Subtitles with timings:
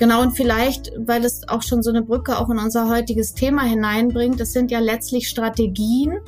[0.00, 3.64] Genau, und vielleicht, weil es auch schon so eine Brücke auch in unser heutiges Thema
[3.64, 6.20] hineinbringt, das sind ja letztlich Strategien,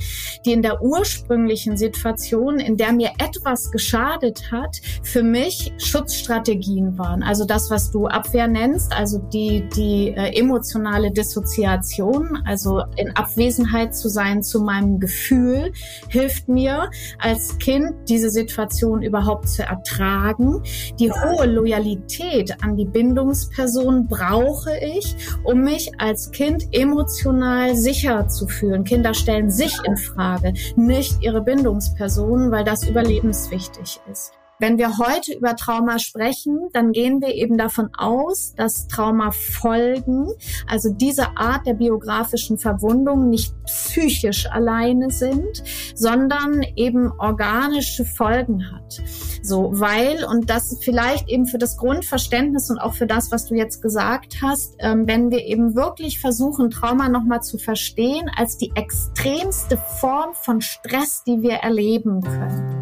[0.44, 7.22] die in der ursprünglichen Situation, in der mir etwas geschadet hat, für mich Schutzstrategien waren.
[7.22, 13.96] Also das, was du Abwehr nennst, also die, die äh, emotionale Dissoziation, also in Abwesenheit
[13.96, 15.72] zu sein zu meinem Gefühl,
[16.10, 20.62] hilft mir als Kind, diese Situation überhaupt zu ertragen.
[21.00, 28.26] Die hohe Loyalität an die Bindungsperson Person brauche ich, um mich als Kind emotional sicher
[28.26, 28.82] zu fühlen.
[28.82, 34.32] Kinder stellen sich in Frage, nicht ihre Bindungspersonen, weil das überlebenswichtig ist.
[34.62, 40.28] Wenn wir heute über Trauma sprechen, dann gehen wir eben davon aus, dass Traumafolgen,
[40.68, 45.64] also diese Art der biografischen Verwundung nicht psychisch alleine sind,
[45.96, 49.02] sondern eben organische Folgen hat.
[49.42, 53.56] So, weil, und das vielleicht eben für das Grundverständnis und auch für das, was du
[53.56, 58.70] jetzt gesagt hast, ähm, wenn wir eben wirklich versuchen, Trauma nochmal zu verstehen als die
[58.76, 62.81] extremste Form von Stress, die wir erleben können.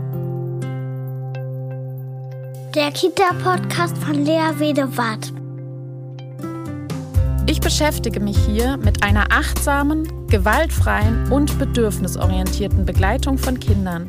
[2.74, 5.32] Der Kita-Podcast von Lea Wedewart.
[7.48, 14.08] Ich beschäftige mich hier mit einer achtsamen, gewaltfreien und bedürfnisorientierten Begleitung von Kindern,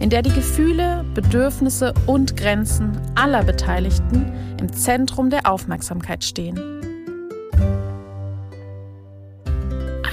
[0.00, 6.87] in der die Gefühle, Bedürfnisse und Grenzen aller Beteiligten im Zentrum der Aufmerksamkeit stehen.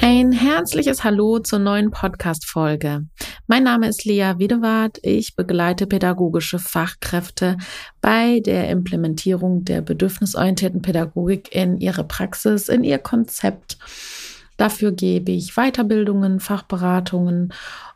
[0.08, 3.08] Ein herzliches Hallo zur neuen Podcast-Folge.
[3.48, 5.00] Mein Name ist Lea Wiedewart.
[5.02, 7.58] Ich begleite pädagogische Fachkräfte
[8.02, 13.80] bei der Implementierung der bedürfnisorientierten Pädagogik in ihre Praxis, in ihr Konzept.
[14.58, 17.52] Dafür gebe ich Weiterbildungen, Fachberatungen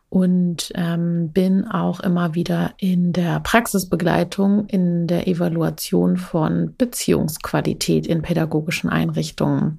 [0.09, 8.23] und ähm, bin auch immer wieder in der Praxisbegleitung, in der Evaluation von Beziehungsqualität in
[8.23, 9.77] pädagogischen Einrichtungen.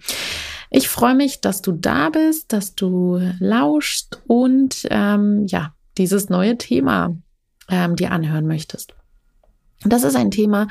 [0.70, 6.56] Ich freue mich, dass du da bist, dass du lauschst und ähm, ja, dieses neue
[6.58, 7.16] Thema
[7.68, 8.94] ähm, dir anhören möchtest.
[9.84, 10.68] Das ist ein Thema,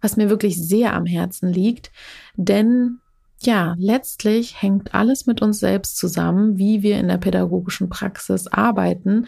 [0.00, 1.90] was mir wirklich sehr am Herzen liegt,
[2.36, 3.00] denn
[3.46, 9.26] ja, letztlich hängt alles mit uns selbst zusammen, wie wir in der pädagogischen Praxis arbeiten,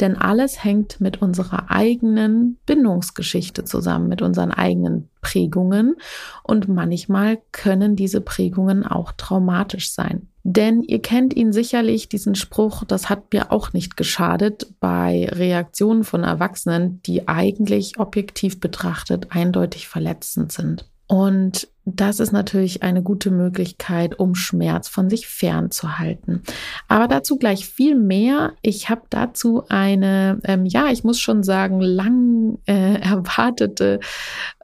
[0.00, 5.96] denn alles hängt mit unserer eigenen Bindungsgeschichte zusammen, mit unseren eigenen Prägungen
[6.42, 10.28] und manchmal können diese Prägungen auch traumatisch sein.
[10.42, 16.04] Denn ihr kennt ihn sicherlich, diesen Spruch, das hat mir auch nicht geschadet bei Reaktionen
[16.04, 20.84] von Erwachsenen, die eigentlich objektiv betrachtet eindeutig verletzend sind.
[21.14, 26.42] Und das ist natürlich eine gute Möglichkeit, um Schmerz von sich fernzuhalten.
[26.88, 28.54] Aber dazu gleich viel mehr.
[28.62, 34.00] Ich habe dazu eine, ähm, ja, ich muss schon sagen, lang äh, erwartete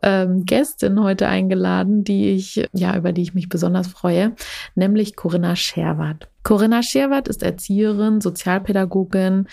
[0.02, 4.34] ähm, Gästin heute eingeladen, die ich, ja, über die ich mich besonders freue,
[4.74, 6.28] nämlich Corinna Scherwart.
[6.42, 9.46] Corinna Scherwart ist Erzieherin, Sozialpädagogin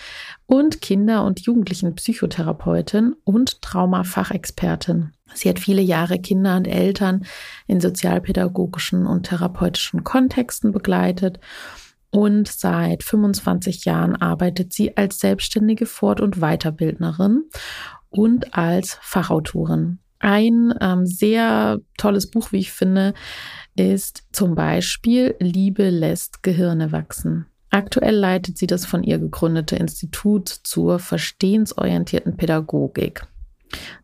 [0.46, 5.12] und Kinder- und Jugendlichen-Psychotherapeutin und Traumafachexpertin.
[5.34, 7.24] Sie hat viele Jahre Kinder und Eltern
[7.66, 11.38] in sozialpädagogischen und therapeutischen Kontexten begleitet
[12.10, 17.44] und seit 25 Jahren arbeitet sie als selbstständige Fort- und Weiterbildnerin
[18.08, 19.98] und als Fachautorin.
[20.20, 23.14] Ein ähm, sehr tolles Buch, wie ich finde,
[23.76, 27.46] ist zum Beispiel Liebe lässt Gehirne wachsen.
[27.70, 33.26] Aktuell leitet sie das von ihr gegründete Institut zur verstehensorientierten Pädagogik.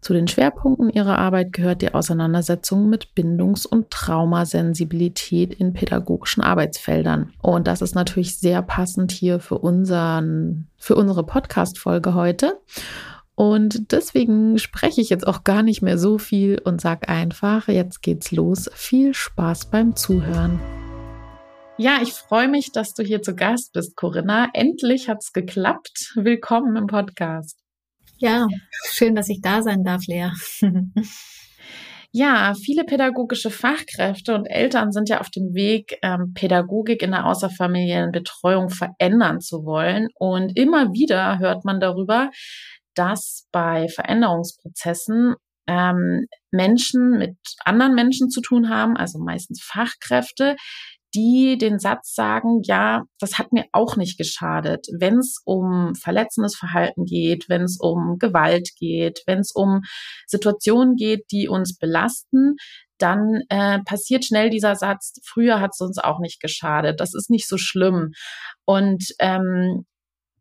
[0.00, 7.32] Zu den Schwerpunkten ihrer Arbeit gehört die Auseinandersetzung mit Bindungs- und Traumasensibilität in pädagogischen Arbeitsfeldern.
[7.40, 12.58] Und das ist natürlich sehr passend hier für, unseren, für unsere Podcast-Folge heute.
[13.34, 18.02] Und deswegen spreche ich jetzt auch gar nicht mehr so viel und sage einfach, jetzt
[18.02, 18.70] geht's los.
[18.74, 20.60] Viel Spaß beim Zuhören.
[21.76, 24.48] Ja, ich freue mich, dass du hier zu Gast bist, Corinna.
[24.52, 26.12] Endlich hat's geklappt.
[26.14, 27.63] Willkommen im Podcast.
[28.18, 28.46] Ja,
[28.90, 30.30] schön, dass ich da sein darf, Lea.
[32.16, 37.26] Ja, viele pädagogische Fachkräfte und Eltern sind ja auf dem Weg, ähm, Pädagogik in der
[37.26, 40.06] außerfamiliären Betreuung verändern zu wollen.
[40.14, 42.30] Und immer wieder hört man darüber,
[42.94, 45.34] dass bei Veränderungsprozessen
[45.66, 50.54] ähm, Menschen mit anderen Menschen zu tun haben, also meistens Fachkräfte,
[51.14, 56.56] die den Satz sagen, ja, das hat mir auch nicht geschadet, wenn es um verletzendes
[56.56, 59.82] Verhalten geht, wenn es um Gewalt geht, wenn es um
[60.26, 62.56] Situationen geht, die uns belasten,
[62.98, 67.30] dann äh, passiert schnell dieser Satz, früher hat es uns auch nicht geschadet, das ist
[67.30, 68.12] nicht so schlimm.
[68.64, 69.86] Und ähm,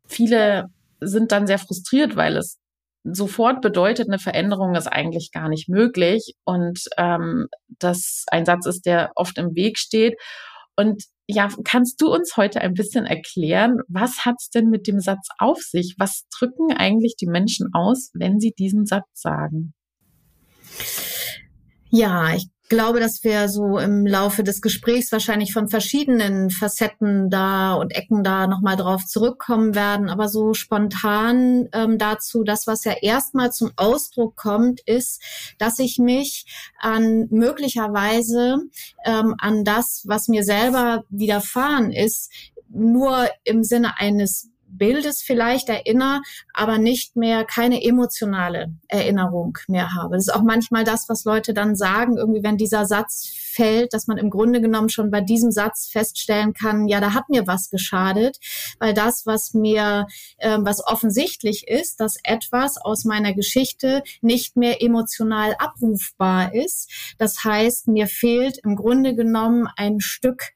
[0.06, 0.66] viele
[1.00, 2.58] sind dann sehr frustriert, weil es
[3.04, 8.86] sofort bedeutet, eine Veränderung ist eigentlich gar nicht möglich und ähm, das ein Satz ist,
[8.86, 10.14] der oft im Weg steht.
[10.76, 15.28] Und ja, kannst du uns heute ein bisschen erklären, was hat's denn mit dem Satz
[15.38, 15.94] auf sich?
[15.98, 19.74] Was drücken eigentlich die Menschen aus, wenn sie diesen Satz sagen?
[21.90, 27.74] Ja, ich glaube, dass wir so im Laufe des Gesprächs wahrscheinlich von verschiedenen Facetten da
[27.74, 30.08] und Ecken da nochmal drauf zurückkommen werden.
[30.08, 35.22] Aber so spontan ähm, dazu, das, was ja erstmal zum Ausdruck kommt, ist,
[35.58, 36.46] dass ich mich
[36.78, 38.58] an möglicherweise
[39.04, 42.30] ähm, an das, was mir selber widerfahren ist,
[42.68, 46.20] nur im Sinne eines Bildes vielleicht erinnere,
[46.52, 50.16] aber nicht mehr keine emotionale Erinnerung mehr habe.
[50.16, 54.06] Das ist auch manchmal das, was Leute dann sagen, irgendwie, wenn dieser Satz fällt, dass
[54.06, 57.70] man im Grunde genommen schon bei diesem Satz feststellen kann, ja, da hat mir was
[57.70, 58.38] geschadet,
[58.78, 60.06] weil das, was mir,
[60.38, 66.90] äh, was offensichtlich ist, dass etwas aus meiner Geschichte nicht mehr emotional abrufbar ist.
[67.18, 70.54] Das heißt, mir fehlt im Grunde genommen ein Stück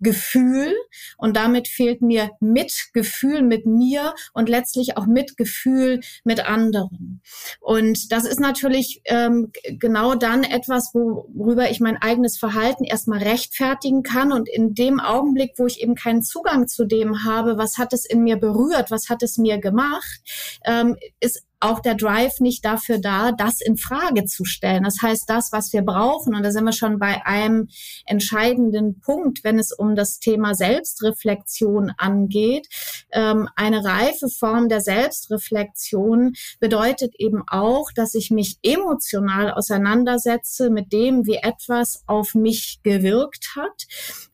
[0.00, 0.74] Gefühl
[1.16, 7.22] und damit fehlt mir Mitgefühl mit mir und letztlich auch Mitgefühl mit anderen.
[7.60, 14.02] Und das ist natürlich ähm, genau dann etwas, worüber ich mein eigenes Verhalten erstmal rechtfertigen
[14.02, 17.92] kann und in dem Augenblick, wo ich eben keinen Zugang zu dem habe, was hat
[17.92, 20.20] es in mir berührt, was hat es mir gemacht,
[20.64, 24.84] ähm, ist auch der Drive nicht dafür da, das in Frage zu stellen.
[24.84, 27.68] Das heißt, das, was wir brauchen, und da sind wir schon bei einem
[28.04, 32.68] entscheidenden Punkt, wenn es um das Thema Selbstreflexion angeht.
[33.10, 40.92] Ähm, eine reife Form der Selbstreflexion bedeutet eben auch, dass ich mich emotional auseinandersetze mit
[40.92, 43.86] dem, wie etwas auf mich gewirkt hat,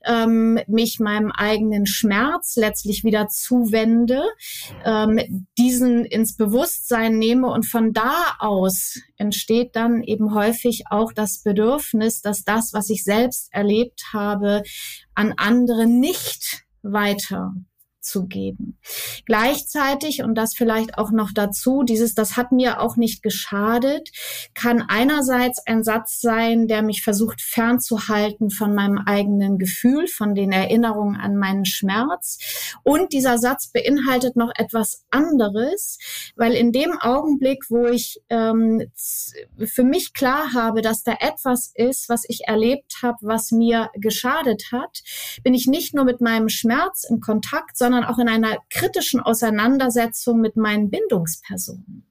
[0.04, 4.22] ähm, mich meinem eigenen Schmerz letztlich wieder zuwende,
[4.84, 7.48] ähm, diesen ins Bewusstsein nehme.
[7.48, 13.04] Und von da aus entsteht dann eben häufig auch das Bedürfnis, dass das, was ich
[13.04, 14.62] selbst erlebt habe,
[15.14, 17.52] an andere nicht weiter
[18.02, 18.78] zu geben.
[19.26, 24.10] Gleichzeitig, und das vielleicht auch noch dazu, dieses, das hat mir auch nicht geschadet,
[24.54, 30.52] kann einerseits ein Satz sein, der mich versucht fernzuhalten von meinem eigenen Gefühl, von den
[30.52, 32.38] Erinnerungen an meinen Schmerz.
[32.82, 35.98] Und dieser Satz beinhaltet noch etwas anderes,
[36.36, 38.90] weil in dem Augenblick, wo ich ähm,
[39.56, 44.70] für mich klar habe, dass da etwas ist, was ich erlebt habe, was mir geschadet
[44.72, 45.02] hat,
[45.42, 49.20] bin ich nicht nur mit meinem Schmerz im Kontakt, sondern sondern auch in einer kritischen
[49.20, 52.06] Auseinandersetzung mit meinen Bindungspersonen.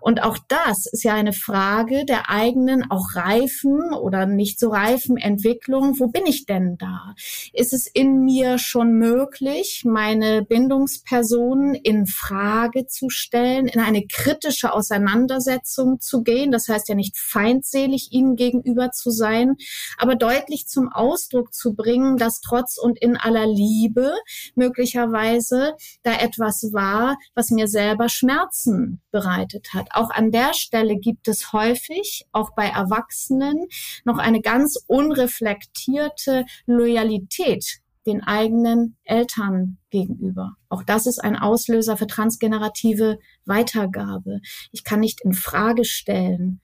[0.00, 5.16] Und auch das ist ja eine Frage der eigenen, auch reifen oder nicht so reifen
[5.16, 5.98] Entwicklung.
[5.98, 7.14] Wo bin ich denn da?
[7.52, 14.72] Ist es in mir schon möglich, meine Bindungspersonen in Frage zu stellen, in eine kritische
[14.72, 16.50] Auseinandersetzung zu gehen?
[16.52, 19.56] Das heißt ja nicht feindselig ihnen gegenüber zu sein,
[19.98, 24.12] aber deutlich zum Ausdruck zu bringen, dass trotz und in aller Liebe
[24.54, 29.88] möglicherweise da etwas war, was mir selber Schmerzen bereitet gearbeitet hat.
[29.92, 33.66] Auch an der Stelle gibt es häufig, auch bei Erwachsenen,
[34.04, 40.54] noch eine ganz unreflektierte Loyalität den eigenen Eltern gegenüber.
[40.68, 44.40] Auch das ist ein Auslöser für transgenerative Weitergabe.
[44.70, 46.60] Ich kann nicht in Frage stellen.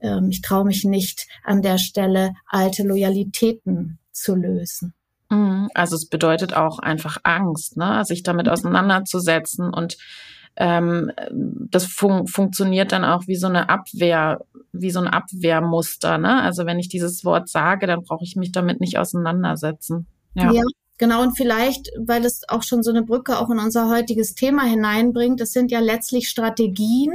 [0.00, 4.94] Ähm, ich traue mich nicht an der Stelle alte Loyalitäten zu lösen.
[5.28, 5.70] Mhm.
[5.74, 8.04] Also es bedeutet auch einfach Angst, ne?
[8.04, 9.98] sich damit auseinanderzusetzen und
[10.56, 16.18] ähm, das fun funktioniert dann auch wie so eine Abwehr, wie so ein Abwehrmuster.
[16.18, 16.42] Ne?
[16.42, 20.06] Also wenn ich dieses Wort sage, dann brauche ich mich damit nicht auseinandersetzen.
[20.34, 20.52] Ja.
[20.52, 20.62] ja.
[21.00, 24.64] Genau, und vielleicht, weil es auch schon so eine Brücke auch in unser heutiges Thema
[24.64, 27.14] hineinbringt, das sind ja letztlich Strategien,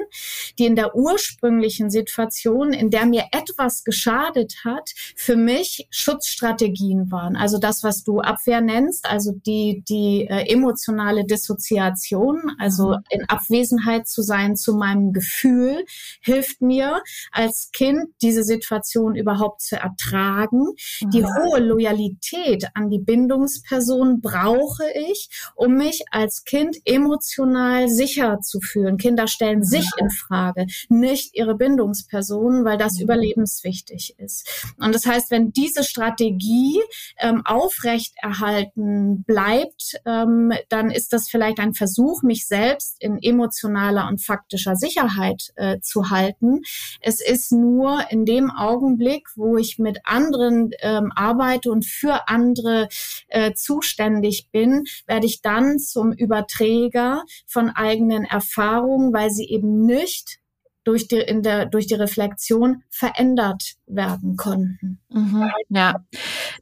[0.57, 7.35] die in der ursprünglichen Situation, in der mir etwas geschadet hat, für mich Schutzstrategien waren.
[7.35, 13.03] Also das, was du Abwehr nennst, also die, die äh, emotionale Dissoziation, also mhm.
[13.11, 15.85] in Abwesenheit zu sein zu meinem Gefühl,
[16.21, 20.73] hilft mir als Kind, diese Situation überhaupt zu ertragen.
[21.01, 21.09] Mhm.
[21.11, 28.39] Die hohe Loyalität an die Bindungsperson Person brauche ich, um mich als Kind emotional sicher
[28.39, 28.95] zu fühlen.
[28.95, 34.73] Kinder stellen sich in Frage, nicht ihre Bindungspersonen, weil das überlebenswichtig ist.
[34.77, 36.79] Und das heißt, wenn diese Strategie
[37.19, 44.23] ähm, aufrechterhalten bleibt, ähm, dann ist das vielleicht ein Versuch, mich selbst in emotionaler und
[44.23, 46.61] faktischer Sicherheit äh, zu halten.
[47.01, 52.87] Es ist nur in dem Augenblick, wo ich mit anderen ähm, arbeite und für andere
[53.27, 60.39] äh, zuständig bin, werde ich dann zum Überträger von eigenen Erfahrungen, weil sie eben nicht
[60.85, 64.99] durch die, in der, durch die Reflexion verändert werden konnten.
[65.09, 65.95] Mhm, ja,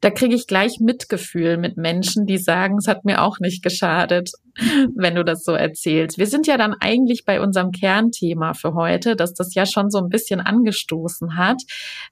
[0.02, 4.32] da kriege ich gleich Mitgefühl mit Menschen, die sagen, es hat mir auch nicht geschadet,
[4.96, 6.18] wenn du das so erzählst.
[6.18, 10.00] Wir sind ja dann eigentlich bei unserem Kernthema für heute, dass das ja schon so
[10.00, 11.62] ein bisschen angestoßen hat.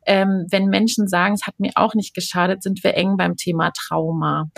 [0.05, 3.71] Ähm, wenn Menschen sagen, es hat mir auch nicht geschadet, sind wir eng beim Thema
[3.71, 4.49] Trauma.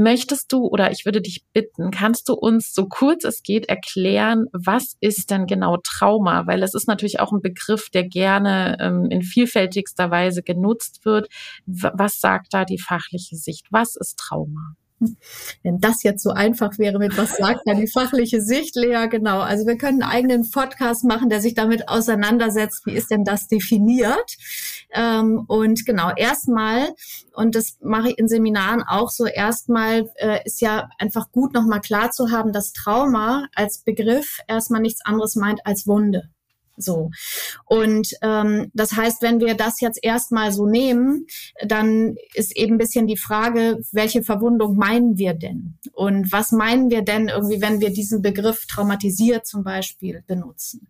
[0.00, 4.46] Möchtest du oder ich würde dich bitten, kannst du uns so kurz es geht erklären,
[4.54, 6.46] was ist denn genau Trauma?
[6.46, 11.28] Weil es ist natürlich auch ein Begriff, der gerne ähm, in vielfältigster Weise genutzt wird.
[11.66, 13.66] Was sagt da die fachliche Sicht?
[13.70, 14.74] Was ist Trauma?
[15.62, 19.40] Wenn das jetzt so einfach wäre, mit was sagt dann die fachliche Sicht, Lea, genau.
[19.40, 23.48] Also wir können einen eigenen Podcast machen, der sich damit auseinandersetzt, wie ist denn das
[23.48, 24.36] definiert?
[24.92, 26.88] Ähm, und genau, erstmal,
[27.34, 31.80] und das mache ich in Seminaren auch so, erstmal äh, ist ja einfach gut, nochmal
[31.80, 36.30] klar zu haben, dass Trauma als Begriff erstmal nichts anderes meint als Wunde.
[36.76, 37.10] So.
[37.66, 41.26] Und ähm, das heißt, wenn wir das jetzt erstmal so nehmen,
[41.64, 45.78] dann ist eben ein bisschen die Frage, welche Verwundung meinen wir denn?
[45.92, 50.88] Und was meinen wir denn irgendwie, wenn wir diesen Begriff traumatisiert zum Beispiel benutzen?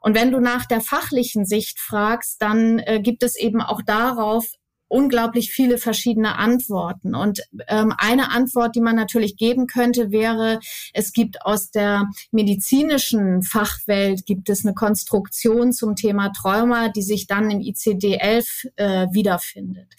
[0.00, 4.46] Und wenn du nach der fachlichen Sicht fragst, dann äh, gibt es eben auch darauf
[4.88, 7.14] unglaublich viele verschiedene Antworten.
[7.14, 10.60] Und ähm, eine Antwort, die man natürlich geben könnte, wäre,
[10.92, 17.26] es gibt aus der medizinischen Fachwelt gibt es eine Konstruktion zum Thema Trauma, die sich
[17.26, 19.94] dann im ICD-11 äh, wiederfindet.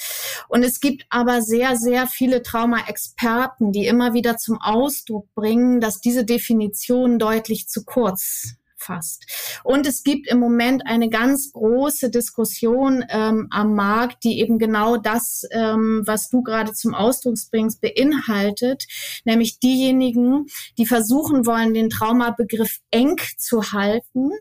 [0.47, 6.01] Und es gibt aber sehr, sehr viele Trauma-Experten, die immer wieder zum Ausdruck bringen, dass
[6.01, 9.61] diese Definition deutlich zu kurz fast.
[9.63, 14.97] Und es gibt im Moment eine ganz große Diskussion ähm, am Markt, die eben genau
[14.97, 18.85] das, ähm, was du gerade zum Ausdruck bringst, beinhaltet,
[19.25, 24.31] nämlich diejenigen, die versuchen wollen, den Traumabegriff eng zu halten.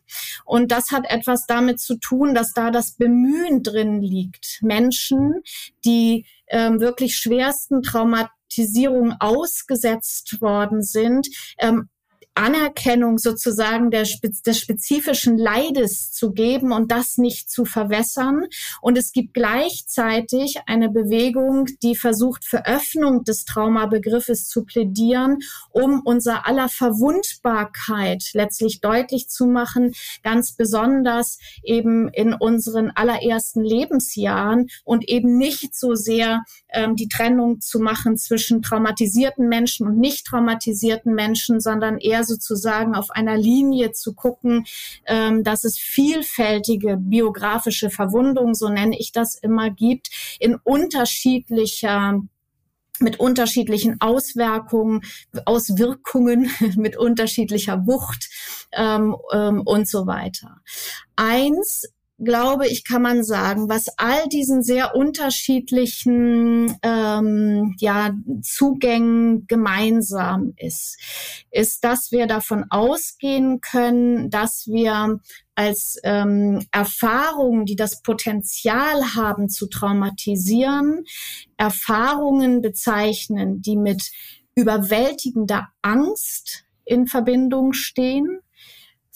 [0.44, 4.60] Und das hat etwas damit zu tun, dass da das Bemühen drin liegt.
[4.62, 5.42] Menschen,
[5.84, 11.28] die ähm, wirklich schwersten Traumatisierungen ausgesetzt worden sind,
[11.58, 11.88] ähm,
[12.38, 18.46] Anerkennung sozusagen der, des spezifischen Leides zu geben und das nicht zu verwässern.
[18.80, 25.38] Und es gibt gleichzeitig eine Bewegung, die versucht, für Öffnung des Traumabegriffes zu plädieren,
[25.70, 29.92] um unser aller Verwundbarkeit letztlich deutlich zu machen,
[30.22, 37.60] ganz besonders eben in unseren allerersten Lebensjahren und eben nicht so sehr ähm, die Trennung
[37.60, 43.92] zu machen zwischen traumatisierten Menschen und nicht traumatisierten Menschen, sondern eher sozusagen auf einer Linie
[43.92, 44.64] zu gucken,
[45.06, 52.20] ähm, dass es vielfältige biografische Verwundungen, so nenne ich das immer, gibt, in unterschiedlicher
[53.00, 55.02] mit unterschiedlichen Auswirkungen,
[55.44, 58.28] Auswirkungen, mit unterschiedlicher Wucht
[58.72, 60.60] ähm, ähm, und so weiter.
[61.16, 61.84] Eins
[62.18, 68.10] glaube ich, kann man sagen, was all diesen sehr unterschiedlichen ähm, ja,
[68.42, 70.98] Zugängen gemeinsam ist,
[71.50, 75.20] ist, dass wir davon ausgehen können, dass wir
[75.54, 81.04] als ähm, Erfahrungen, die das Potenzial haben zu traumatisieren,
[81.56, 84.10] Erfahrungen bezeichnen, die mit
[84.56, 88.40] überwältigender Angst in Verbindung stehen,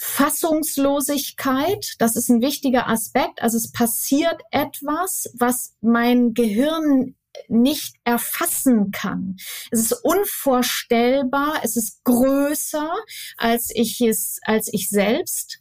[0.05, 3.41] Fassungslosigkeit, das ist ein wichtiger Aspekt.
[3.41, 7.15] Also es passiert etwas, was mein Gehirn
[7.47, 9.37] nicht erfassen kann.
[9.71, 12.91] Es ist unvorstellbar, es ist größer
[13.37, 15.61] als ich es, als ich selbst.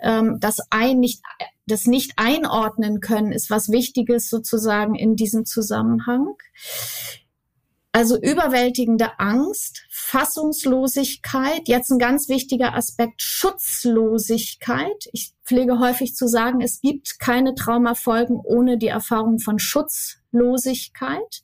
[0.00, 1.22] Ähm, das ein nicht,
[1.66, 6.36] das nicht einordnen können ist was Wichtiges sozusagen in diesem Zusammenhang.
[7.92, 15.08] Also überwältigende Angst, Fassungslosigkeit, jetzt ein ganz wichtiger Aspekt, Schutzlosigkeit.
[15.12, 21.42] Ich pflege häufig zu sagen, es gibt keine Traumafolgen ohne die Erfahrung von Schutzlosigkeit,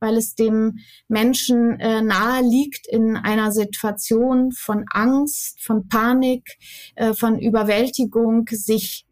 [0.00, 0.78] weil es dem
[1.08, 6.56] Menschen äh, nahe liegt, in einer Situation von Angst, von Panik,
[6.94, 9.05] äh, von Überwältigung sich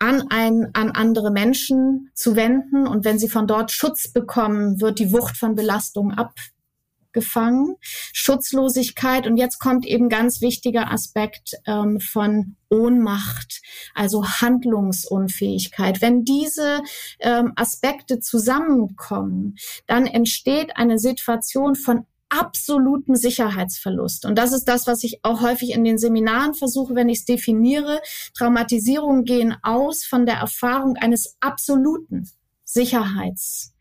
[0.00, 2.88] an, ein, an andere Menschen zu wenden.
[2.88, 7.76] Und wenn sie von dort Schutz bekommen, wird die Wucht von Belastung abgefangen.
[7.82, 9.26] Schutzlosigkeit.
[9.26, 13.60] Und jetzt kommt eben ganz wichtiger Aspekt ähm, von Ohnmacht,
[13.94, 16.00] also Handlungsunfähigkeit.
[16.00, 16.80] Wenn diese
[17.18, 24.24] ähm, Aspekte zusammenkommen, dann entsteht eine Situation von absoluten Sicherheitsverlust.
[24.24, 27.24] Und das ist das, was ich auch häufig in den Seminaren versuche, wenn ich es
[27.24, 28.00] definiere.
[28.34, 32.30] Traumatisierungen gehen aus von der Erfahrung eines absoluten
[32.64, 33.74] Sicherheits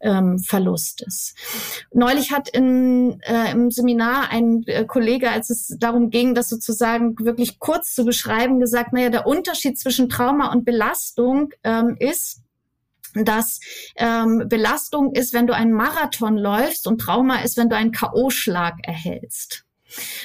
[0.00, 0.42] ähm.
[1.92, 7.16] Neulich hat in, äh, im Seminar ein äh, Kollege, als es darum ging, das sozusagen
[7.18, 12.42] wirklich kurz zu beschreiben, gesagt, naja, der Unterschied zwischen Trauma und Belastung ähm, ist,
[13.24, 13.60] dass
[13.96, 18.74] ähm, Belastung ist, wenn du einen Marathon läufst und Trauma ist, wenn du einen K.O.-Schlag
[18.82, 19.64] erhältst.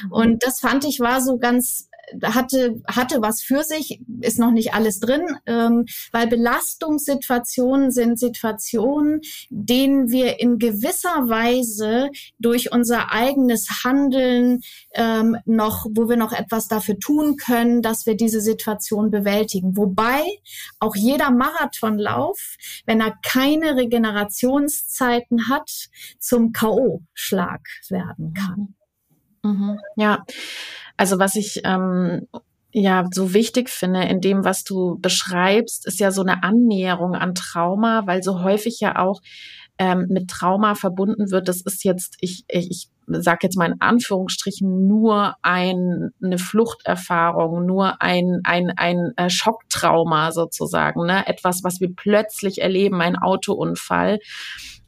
[0.04, 0.12] Mhm.
[0.12, 1.88] Und das fand ich war so ganz
[2.24, 9.22] hatte, hatte was für sich, ist noch nicht alles drin, ähm, weil Belastungssituationen sind Situationen,
[9.50, 14.62] denen wir in gewisser Weise durch unser eigenes Handeln
[14.94, 19.78] ähm, noch, wo wir noch etwas dafür tun können, dass wir diese Situation bewältigen.
[19.78, 20.24] Wobei
[20.80, 22.56] auch jeder Marathonlauf,
[22.86, 25.90] wenn er keine Regenerationszeiten hat,
[26.20, 28.76] zum K.O.-Schlag werden kann.
[29.44, 29.80] Mhm.
[29.96, 30.24] Ja,
[30.98, 32.28] also was ich ähm,
[32.72, 37.36] ja so wichtig finde in dem, was du beschreibst, ist ja so eine Annäherung an
[37.36, 39.22] Trauma, weil so häufig ja auch
[39.78, 41.48] ähm, mit Trauma verbunden wird.
[41.48, 48.02] Das ist jetzt, ich, ich, sage jetzt mal in Anführungsstrichen, nur ein, eine Fluchterfahrung, nur
[48.02, 51.28] ein, ein, ein äh, Schocktrauma sozusagen, ne?
[51.28, 54.20] etwas, was wir plötzlich erleben, ein Autounfall.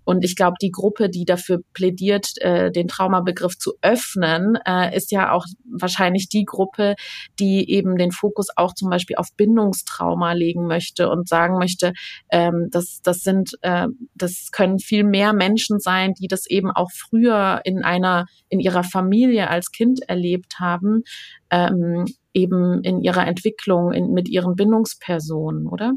[0.05, 5.11] Und ich glaube, die Gruppe, die dafür plädiert, äh, den Traumabegriff zu öffnen, äh, ist
[5.11, 6.95] ja auch wahrscheinlich die Gruppe,
[7.39, 11.93] die eben den Fokus auch zum Beispiel auf Bindungstrauma legen möchte und sagen möchte,
[12.29, 16.91] ähm, das, das sind, äh, das können viel mehr Menschen sein, die das eben auch
[16.91, 21.03] früher in einer, in ihrer Familie als Kind erlebt haben,
[21.49, 25.93] ähm, eben in ihrer Entwicklung in, mit ihren Bindungspersonen, oder?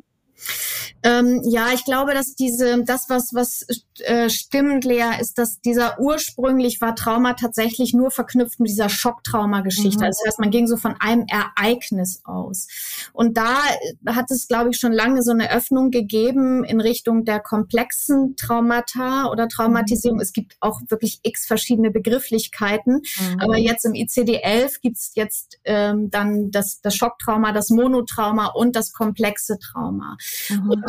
[1.02, 3.64] Ähm, ja, ich glaube, dass diese, das, was, was
[4.00, 10.00] äh, stimmt, Lea, ist, dass dieser ursprünglich war Trauma tatsächlich nur verknüpft mit dieser Schocktrauma-Geschichte.
[10.00, 10.08] Mhm.
[10.08, 12.66] Das heißt, man ging so von einem Ereignis aus.
[13.12, 13.58] Und da
[14.06, 19.30] hat es, glaube ich, schon lange so eine Öffnung gegeben in Richtung der komplexen Traumata
[19.30, 20.16] oder Traumatisierung.
[20.16, 20.22] Mhm.
[20.22, 23.02] Es gibt auch wirklich x verschiedene Begrifflichkeiten.
[23.20, 23.40] Mhm.
[23.40, 28.92] Aber jetzt im ICD-11 gibt's jetzt ähm, dann das, das Schocktrauma, das Monotrauma und das
[28.92, 30.16] komplexe Trauma.
[30.48, 30.70] Mhm.
[30.70, 30.84] Und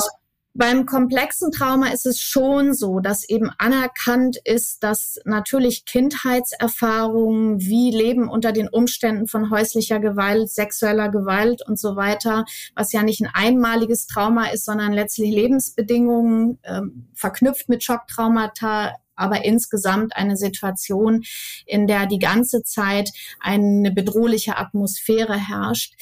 [0.57, 7.91] beim komplexen Trauma ist es schon so, dass eben anerkannt ist, dass natürlich Kindheitserfahrungen wie
[7.91, 12.43] Leben unter den Umständen von häuslicher Gewalt, sexueller Gewalt und so weiter,
[12.75, 19.43] was ja nicht ein einmaliges Trauma ist, sondern letztlich Lebensbedingungen ähm, verknüpft mit Schocktraumata aber
[19.43, 21.23] insgesamt eine Situation,
[21.65, 25.93] in der die ganze Zeit eine bedrohliche Atmosphäre herrscht.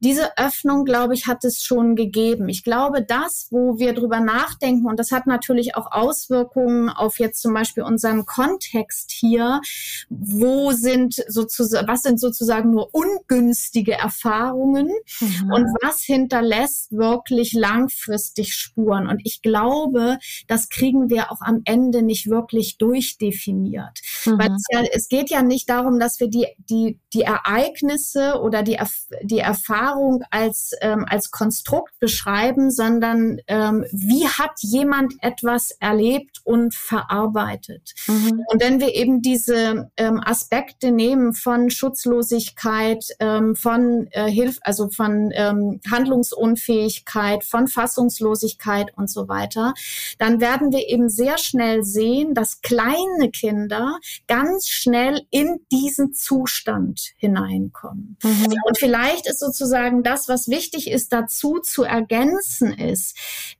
[0.00, 2.48] Diese Öffnung, glaube ich, hat es schon gegeben.
[2.48, 7.40] Ich glaube, das, wo wir drüber nachdenken, und das hat natürlich auch Auswirkungen auf jetzt
[7.40, 9.60] zum Beispiel unseren Kontext hier,
[10.08, 15.52] wo sind sozusagen, was sind sozusagen nur ungünstige Erfahrungen mhm.
[15.52, 19.06] und was hinterlässt wirklich langfristig Spuren.
[19.06, 24.00] Und ich glaube, das kriegen wir auch am Ende nicht wirklich wirklich durchdefiniert.
[24.24, 24.38] Mhm.
[24.38, 28.62] Weil es, ja, es geht ja nicht darum, dass wir die, die, die Ereignisse oder
[28.62, 28.78] die,
[29.22, 36.74] die Erfahrung als, ähm, als Konstrukt beschreiben, sondern ähm, wie hat jemand etwas erlebt und
[36.74, 37.94] verarbeitet.
[38.06, 38.42] Mhm.
[38.48, 44.88] Und wenn wir eben diese ähm, Aspekte nehmen von Schutzlosigkeit, ähm, von äh, Hilf, also
[44.88, 49.74] von ähm, Handlungsunfähigkeit, von Fassungslosigkeit und so weiter,
[50.18, 57.12] dann werden wir eben sehr schnell sehen, dass kleine Kinder ganz schnell in diesen Zustand
[57.16, 58.16] hineinkommen.
[58.22, 58.54] Mhm.
[58.64, 63.16] Und vielleicht ist sozusagen das, was wichtig ist, dazu zu ergänzen ist,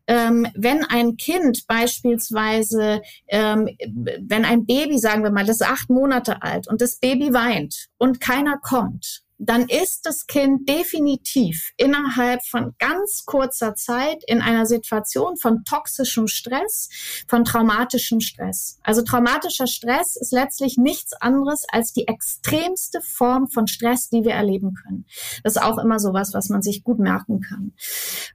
[0.07, 5.91] ähm, wenn ein Kind beispielsweise, ähm, wenn ein Baby, sagen wir mal, das ist acht
[5.91, 12.45] Monate alt und das Baby weint und keiner kommt, dann ist das Kind definitiv innerhalb
[12.47, 16.89] von ganz kurzer Zeit in einer Situation von toxischem Stress,
[17.29, 18.79] von traumatischem Stress.
[18.83, 24.33] Also traumatischer Stress ist letztlich nichts anderes als die extremste Form von Stress, die wir
[24.33, 25.07] erleben können.
[25.43, 27.73] Das ist auch immer sowas, was man sich gut merken kann.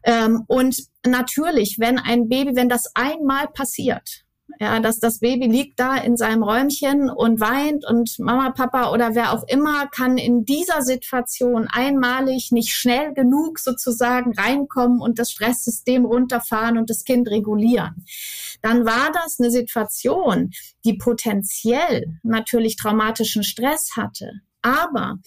[0.03, 4.25] Ähm, und natürlich, wenn ein Baby, wenn das einmal passiert,
[4.59, 9.15] ja, dass das Baby liegt da in seinem Räumchen und weint und Mama, Papa oder
[9.15, 15.31] wer auch immer kann in dieser Situation einmalig nicht schnell genug sozusagen reinkommen und das
[15.31, 18.05] Stresssystem runterfahren und das Kind regulieren.
[18.61, 20.51] Dann war das eine Situation,
[20.83, 24.41] die potenziell natürlich traumatischen Stress hatte.
[24.61, 25.19] Aber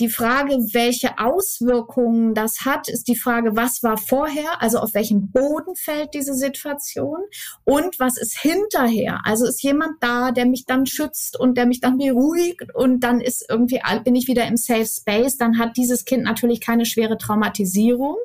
[0.00, 5.30] die Frage, welche Auswirkungen das hat, ist die Frage, was war vorher, also auf welchem
[5.30, 7.18] Boden fällt diese Situation
[7.64, 9.20] und was ist hinterher.
[9.24, 13.20] Also ist jemand da, der mich dann schützt und der mich dann beruhigt und dann
[13.20, 17.18] ist irgendwie, bin ich wieder im Safe Space, dann hat dieses Kind natürlich keine schwere
[17.18, 18.16] Traumatisierung.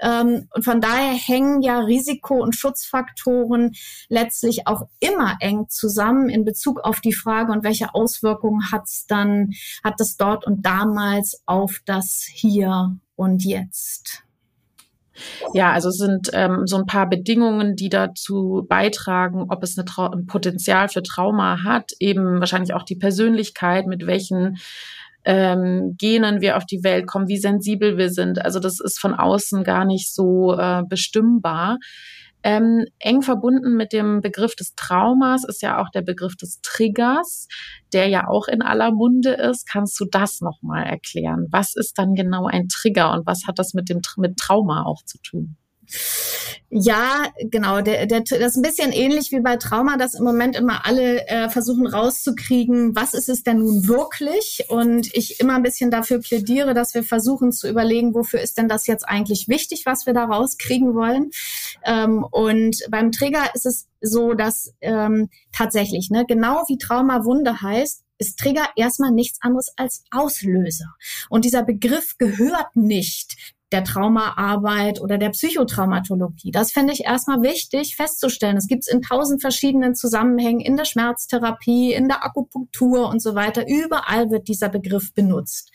[0.00, 3.72] Ähm, und von daher hängen ja Risiko- und Schutzfaktoren
[4.08, 9.06] letztlich auch immer eng zusammen in Bezug auf die Frage, und welche Auswirkungen hat es
[9.06, 10.64] dann, hat das dort und
[10.98, 14.24] damals auf das Hier und Jetzt.
[15.52, 20.88] Ja, also sind ähm, so ein paar Bedingungen, die dazu beitragen, ob es ein Potenzial
[20.88, 24.58] für Trauma hat, eben wahrscheinlich auch die Persönlichkeit, mit welchen
[25.24, 28.44] ähm, Genen wir auf die Welt kommen, wie sensibel wir sind.
[28.44, 31.78] Also das ist von außen gar nicht so äh, bestimmbar.
[32.44, 37.48] Ähm, eng verbunden mit dem Begriff des Traumas ist ja auch der Begriff des Triggers,
[37.92, 39.68] der ja auch in aller Munde ist.
[39.68, 41.46] Kannst du das nochmal erklären?
[41.50, 45.02] Was ist dann genau ein Trigger und was hat das mit dem mit Trauma auch
[45.04, 45.56] zu tun?
[46.70, 47.80] Ja, genau.
[47.80, 51.26] Der, der, das ist ein bisschen ähnlich wie bei Trauma, dass im Moment immer alle
[51.26, 54.66] äh, versuchen rauszukriegen, was ist es denn nun wirklich?
[54.68, 58.68] Und ich immer ein bisschen dafür plädiere, dass wir versuchen zu überlegen, wofür ist denn
[58.68, 61.30] das jetzt eigentlich wichtig, was wir da rauskriegen wollen.
[61.86, 67.62] Ähm, und beim Trigger ist es so, dass ähm, tatsächlich, ne, genau wie Trauma Wunde
[67.62, 70.96] heißt, ist Trigger erstmal nichts anderes als Auslöser.
[71.30, 76.50] Und dieser Begriff gehört nicht der Traumaarbeit oder der Psychotraumatologie.
[76.50, 78.56] Das fände ich erstmal wichtig festzustellen.
[78.56, 83.34] Es gibt es in tausend verschiedenen Zusammenhängen in der Schmerztherapie, in der Akupunktur und so
[83.34, 83.66] weiter.
[83.68, 85.70] Überall wird dieser Begriff benutzt.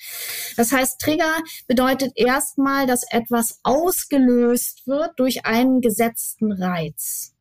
[0.58, 1.34] Das heißt, Trigger
[1.68, 7.36] bedeutet erstmal, dass etwas ausgelöst wird durch einen gesetzten Reiz.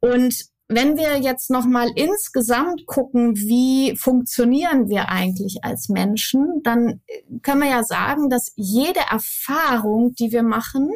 [0.00, 7.00] Und wenn wir jetzt noch mal insgesamt gucken, wie funktionieren wir eigentlich als Menschen, dann
[7.42, 10.90] können wir ja sagen, dass jede Erfahrung, die wir machen,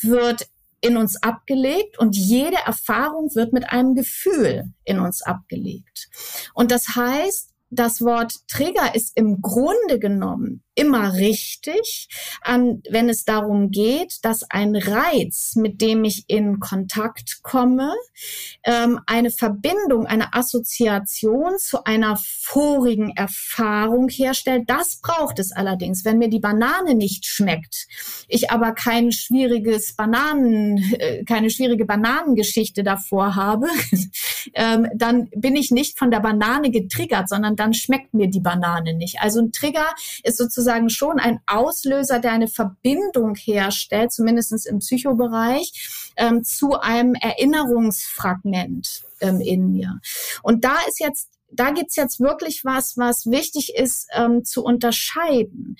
[0.00, 0.48] wird
[0.80, 6.10] in uns abgelegt und jede Erfahrung wird mit einem Gefühl in uns abgelegt.
[6.52, 12.08] Und das heißt, das Wort Trigger ist im Grunde genommen immer richtig,
[12.40, 17.92] an, wenn es darum geht, dass ein Reiz, mit dem ich in Kontakt komme,
[18.64, 24.64] ähm, eine Verbindung, eine Assoziation zu einer vorigen Erfahrung herstellt.
[24.66, 26.04] Das braucht es allerdings.
[26.04, 27.86] Wenn mir die Banane nicht schmeckt,
[28.28, 33.68] ich aber kein schwieriges Bananen, äh, keine schwierige Bananengeschichte davor habe,
[34.54, 38.94] ähm, dann bin ich nicht von der Banane getriggert, sondern dann schmeckt mir die Banane
[38.94, 39.20] nicht.
[39.20, 39.86] Also ein Trigger
[40.22, 46.80] ist sozusagen sozusagen schon ein Auslöser, der eine Verbindung herstellt, zumindest im Psychobereich, ähm, zu
[46.80, 50.00] einem Erinnerungsfragment ähm, in mir.
[50.42, 55.76] Und da ist jetzt da gibt's jetzt wirklich was, was wichtig ist ähm, zu unterscheiden.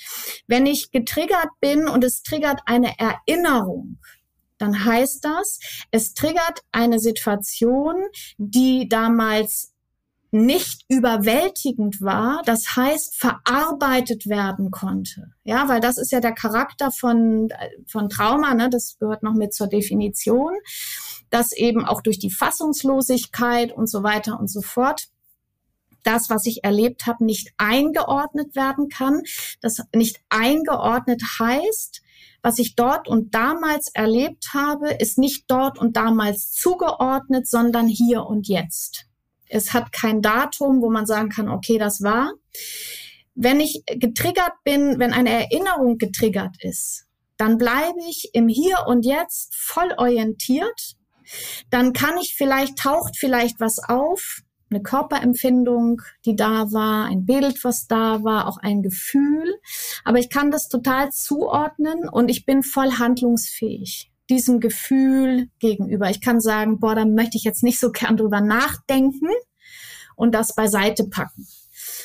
[0.46, 3.98] Wenn ich getriggert bin und es triggert eine Erinnerung,
[4.58, 5.58] dann heißt das,
[5.90, 7.96] es triggert eine Situation,
[8.38, 9.73] die damals
[10.34, 15.30] nicht überwältigend war, das heißt verarbeitet werden konnte.
[15.44, 17.50] Ja, weil das ist ja der Charakter von,
[17.86, 18.68] von Trauma, ne?
[18.68, 20.52] das gehört noch mit zur Definition,
[21.30, 25.06] dass eben auch durch die Fassungslosigkeit und so weiter und so fort
[26.02, 29.22] das, was ich erlebt habe, nicht eingeordnet werden kann.
[29.62, 32.02] Das nicht eingeordnet heißt,
[32.42, 38.26] was ich dort und damals erlebt habe, ist nicht dort und damals zugeordnet, sondern hier
[38.26, 39.06] und jetzt.
[39.54, 42.32] Es hat kein Datum, wo man sagen kann, okay, das war.
[43.34, 49.04] Wenn ich getriggert bin, wenn eine Erinnerung getriggert ist, dann bleibe ich im Hier und
[49.04, 50.96] Jetzt voll orientiert.
[51.70, 54.40] Dann kann ich vielleicht, taucht vielleicht was auf,
[54.70, 59.54] eine Körperempfindung, die da war, ein Bild, was da war, auch ein Gefühl.
[60.04, 66.10] Aber ich kann das total zuordnen und ich bin voll handlungsfähig diesem Gefühl gegenüber.
[66.10, 69.28] Ich kann sagen, boah, da möchte ich jetzt nicht so gern drüber nachdenken
[70.16, 71.46] und das beiseite packen.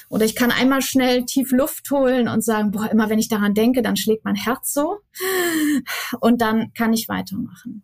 [0.09, 3.53] Oder ich kann einmal schnell tief Luft holen und sagen, boah, immer wenn ich daran
[3.53, 4.99] denke, dann schlägt mein Herz so.
[6.19, 7.83] Und dann kann ich weitermachen.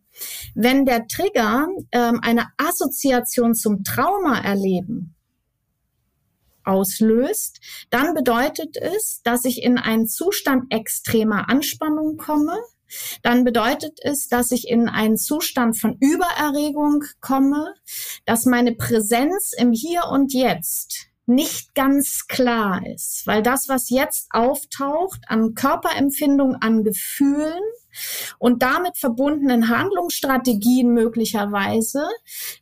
[0.56, 5.16] Wenn der Trigger ähm, eine Assoziation zum Trauma erleben
[6.64, 7.60] auslöst,
[7.92, 12.58] dann bedeutet es, dass ich in einen Zustand extremer Anspannung komme,
[13.22, 17.74] dann bedeutet es, dass ich in einen Zustand von Übererregung komme,
[18.26, 24.28] dass meine Präsenz im Hier und Jetzt nicht ganz klar ist, weil das, was jetzt
[24.30, 27.64] auftaucht an Körperempfindung, an Gefühlen
[28.38, 32.08] und damit verbundenen Handlungsstrategien möglicherweise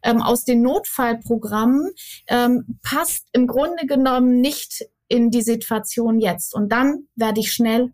[0.02, 1.92] ähm, aus den Notfallprogrammen
[2.28, 6.54] ähm, passt im Grunde genommen nicht in die Situation jetzt.
[6.54, 7.94] Und dann werde ich schnell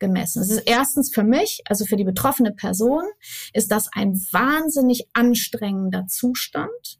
[0.00, 0.42] unangemessen.
[0.42, 3.04] Es ist erstens für mich, also für die betroffene Person,
[3.52, 6.98] ist das ein wahnsinnig anstrengender Zustand.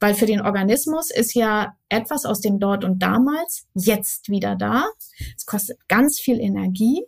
[0.00, 4.84] Weil für den Organismus ist ja etwas aus dem Dort und damals jetzt wieder da.
[5.34, 7.06] Es kostet ganz viel Energie.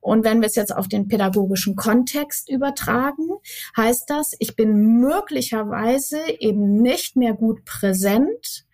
[0.00, 3.28] Und wenn wir es jetzt auf den pädagogischen Kontext übertragen,
[3.76, 8.64] heißt das, ich bin möglicherweise eben nicht mehr gut präsent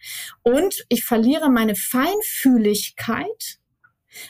[0.42, 3.58] und ich verliere meine Feinfühligkeit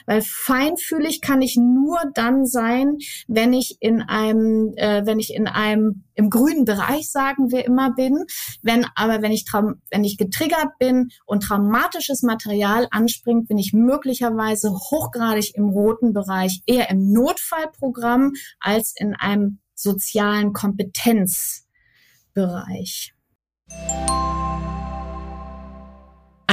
[0.05, 5.47] weil feinfühlig kann ich nur dann sein, wenn ich in einem, äh, wenn ich in
[5.47, 8.25] einem im grünen Bereich, sagen wir immer, bin.
[8.61, 14.71] Wenn aber wenn ich wenn ich getriggert bin und traumatisches Material anspringt, bin ich möglicherweise
[14.71, 23.13] hochgradig im roten Bereich, eher im Notfallprogramm als in einem sozialen Kompetenzbereich.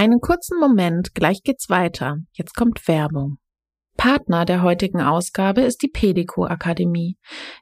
[0.03, 2.17] Einen kurzen Moment, gleich geht's weiter.
[2.33, 3.39] Jetzt kommt Werbung.
[4.03, 7.17] Partner der heutigen Ausgabe ist die Pedico Akademie.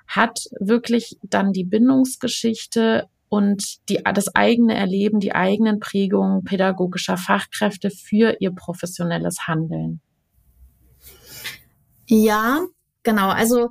[0.07, 7.89] hat wirklich dann die Bindungsgeschichte und die, das eigene Erleben, die eigenen Prägungen pädagogischer Fachkräfte
[7.91, 10.01] für ihr professionelles Handeln.
[12.07, 12.67] Ja,
[13.05, 13.29] genau.
[13.29, 13.71] Also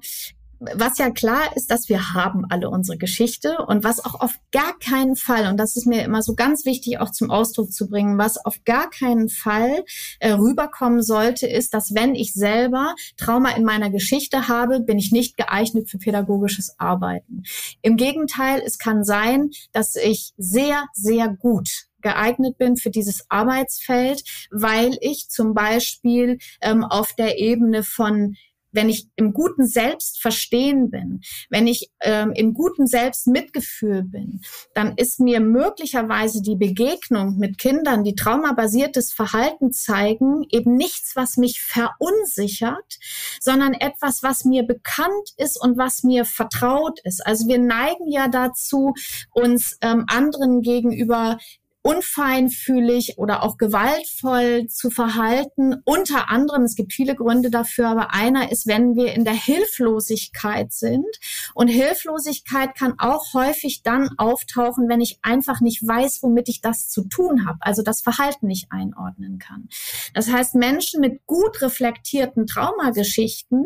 [0.59, 4.77] was ja klar ist, dass wir haben alle unsere Geschichte und was auch auf gar
[4.79, 8.17] keinen Fall, und das ist mir immer so ganz wichtig auch zum Ausdruck zu bringen,
[8.17, 9.85] was auf gar keinen Fall
[10.19, 15.11] äh, rüberkommen sollte, ist, dass wenn ich selber Trauma in meiner Geschichte habe, bin ich
[15.11, 17.43] nicht geeignet für pädagogisches Arbeiten.
[17.81, 24.23] Im Gegenteil, es kann sein, dass ich sehr, sehr gut geeignet bin für dieses Arbeitsfeld,
[24.51, 28.35] weil ich zum Beispiel ähm, auf der Ebene von
[28.71, 34.41] wenn ich im guten Selbstverstehen bin, wenn ich ähm, im guten Selbstmitgefühl bin,
[34.73, 41.37] dann ist mir möglicherweise die Begegnung mit Kindern, die traumabasiertes Verhalten zeigen, eben nichts, was
[41.37, 42.99] mich verunsichert,
[43.39, 47.25] sondern etwas, was mir bekannt ist und was mir vertraut ist.
[47.25, 48.93] Also wir neigen ja dazu,
[49.31, 51.37] uns ähm, anderen gegenüber
[51.81, 55.75] unfeinfühlig oder auch gewaltvoll zu verhalten.
[55.85, 60.73] Unter anderem, es gibt viele Gründe dafür, aber einer ist, wenn wir in der Hilflosigkeit
[60.73, 61.07] sind.
[61.53, 66.89] Und Hilflosigkeit kann auch häufig dann auftauchen, wenn ich einfach nicht weiß, womit ich das
[66.89, 69.69] zu tun habe, also das Verhalten nicht einordnen kann.
[70.13, 73.65] Das heißt, Menschen mit gut reflektierten Traumageschichten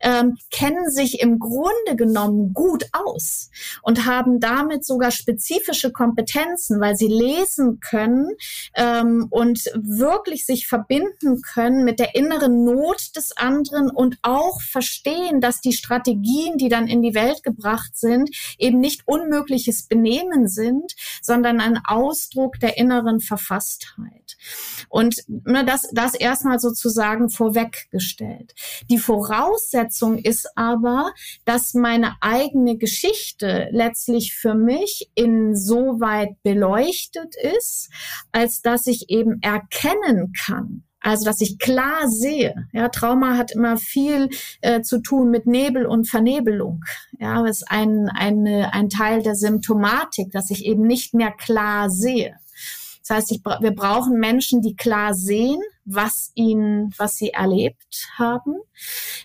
[0.00, 3.50] ähm, kennen sich im Grunde genommen gut aus
[3.82, 8.30] und haben damit sogar spezifische Kompetenzen, weil sie lesen, lesen können
[8.74, 15.40] ähm, und wirklich sich verbinden können mit der inneren Not des anderen und auch verstehen,
[15.40, 20.92] dass die Strategien, die dann in die Welt gebracht sind, eben nicht unmögliches Benehmen sind,
[21.24, 24.36] sondern ein Ausdruck der inneren Verfasstheit.
[24.88, 28.54] Und ne, das, das erstmal sozusagen vorweggestellt.
[28.90, 31.12] Die Voraussetzung ist aber,
[31.44, 37.90] dass meine eigene Geschichte letztlich für mich insoweit beleuchtet ist,
[38.32, 42.66] als dass ich eben erkennen kann, also, dass ich klar sehe.
[42.72, 44.30] Ja, Trauma hat immer viel
[44.62, 46.82] äh, zu tun mit Nebel und Vernebelung.
[47.20, 51.90] Ja, das ist ein, eine, ein Teil der Symptomatik, dass ich eben nicht mehr klar
[51.90, 52.36] sehe.
[53.06, 58.54] Das heißt, ich, wir brauchen Menschen, die klar sehen, was ihnen, was sie erlebt haben.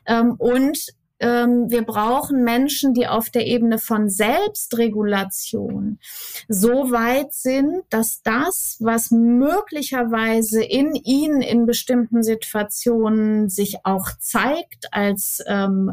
[0.06, 0.78] Ähm, und
[1.26, 6.00] wir brauchen Menschen, die auf der Ebene von Selbstregulation
[6.48, 14.94] so weit sind, dass das, was möglicherweise in ihnen in bestimmten Situationen sich auch zeigt
[14.94, 15.92] als ähm,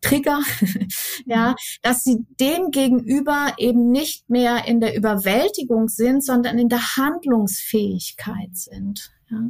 [0.00, 0.40] Trigger,
[1.24, 1.54] ja, mhm.
[1.82, 8.54] dass sie dem gegenüber eben nicht mehr in der Überwältigung sind, sondern in der Handlungsfähigkeit
[8.54, 9.12] sind.
[9.30, 9.48] Ja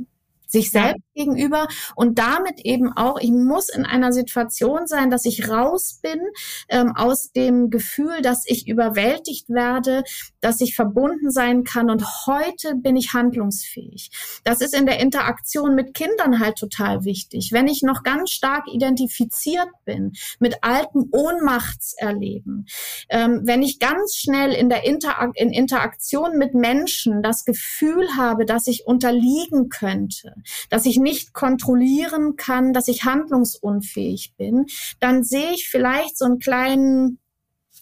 [0.54, 1.24] sich selbst ja.
[1.24, 6.20] gegenüber und damit eben auch, ich muss in einer Situation sein, dass ich raus bin
[6.68, 10.04] ähm, aus dem Gefühl, dass ich überwältigt werde,
[10.40, 14.10] dass ich verbunden sein kann und heute bin ich handlungsfähig.
[14.44, 17.50] Das ist in der Interaktion mit Kindern halt total wichtig.
[17.52, 22.66] Wenn ich noch ganz stark identifiziert bin mit alten Ohnmachtserleben,
[23.08, 28.44] ähm, wenn ich ganz schnell in der Interak in Interaktion mit Menschen das Gefühl habe,
[28.44, 30.34] dass ich unterliegen könnte,
[30.70, 34.66] dass ich nicht kontrollieren kann, dass ich handlungsunfähig bin,
[35.00, 37.18] dann sehe ich vielleicht so einen kleinen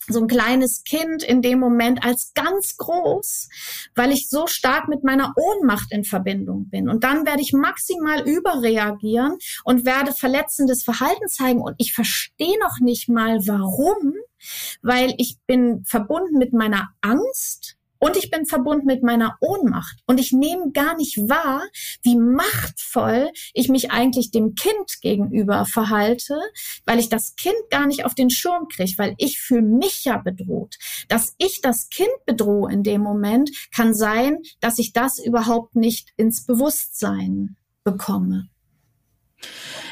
[0.09, 3.49] so ein kleines Kind in dem Moment als ganz groß,
[3.95, 6.89] weil ich so stark mit meiner Ohnmacht in Verbindung bin.
[6.89, 11.61] Und dann werde ich maximal überreagieren und werde verletzendes Verhalten zeigen.
[11.61, 14.15] Und ich verstehe noch nicht mal, warum,
[14.83, 20.01] weil ich bin verbunden mit meiner Angst und ich bin verbunden mit meiner Ohnmacht.
[20.09, 21.63] Und ich nehme gar nicht wahr,
[22.03, 26.37] wie machtvoll ich mich eigentlich dem Kind gegenüber verhalte,
[26.85, 30.19] weil ich das Kind gar nicht auf den Schirm kriege, weil ich fühle mich ja
[30.19, 30.79] bedroht.
[31.07, 36.13] Dass ich das Kind bedrohe in dem Moment, kann sein, dass ich das überhaupt nicht
[36.17, 38.49] ins Bewusstsein bekomme.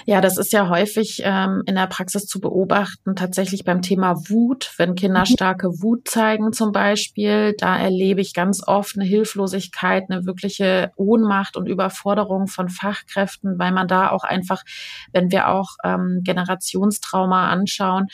[0.07, 4.73] Ja, das ist ja häufig ähm, in der Praxis zu beobachten, tatsächlich beim Thema Wut.
[4.77, 5.27] Wenn Kinder mhm.
[5.27, 11.57] starke Wut zeigen zum Beispiel, da erlebe ich ganz oft eine Hilflosigkeit, eine wirkliche Ohnmacht
[11.57, 14.63] und Überforderung von Fachkräften, weil man da auch einfach,
[15.13, 18.07] wenn wir auch ähm, Generationstrauma anschauen,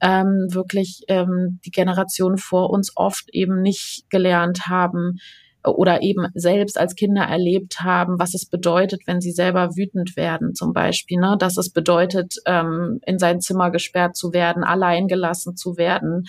[0.00, 5.18] ähm, wirklich ähm, die Generationen vor uns oft eben nicht gelernt haben,
[5.64, 10.54] oder eben selbst als Kinder erlebt haben, was es bedeutet, wenn sie selber wütend werden,
[10.54, 11.36] zum Beispiel, ne?
[11.38, 16.26] dass es bedeutet, ähm, in sein Zimmer gesperrt zu werden, allein gelassen zu werden,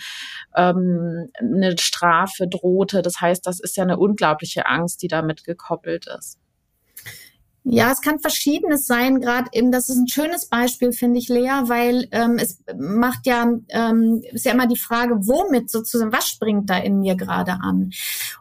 [0.56, 3.02] ähm, eine Strafe drohte.
[3.02, 6.41] Das heißt, das ist ja eine unglaubliche Angst, die damit gekoppelt ist.
[7.64, 9.20] Ja, es kann verschiedenes sein.
[9.20, 13.46] Gerade eben, das ist ein schönes Beispiel, finde ich, Lea, weil ähm, es macht ja,
[13.68, 17.92] ähm, ist ja immer die Frage, womit sozusagen, was springt da in mir gerade an?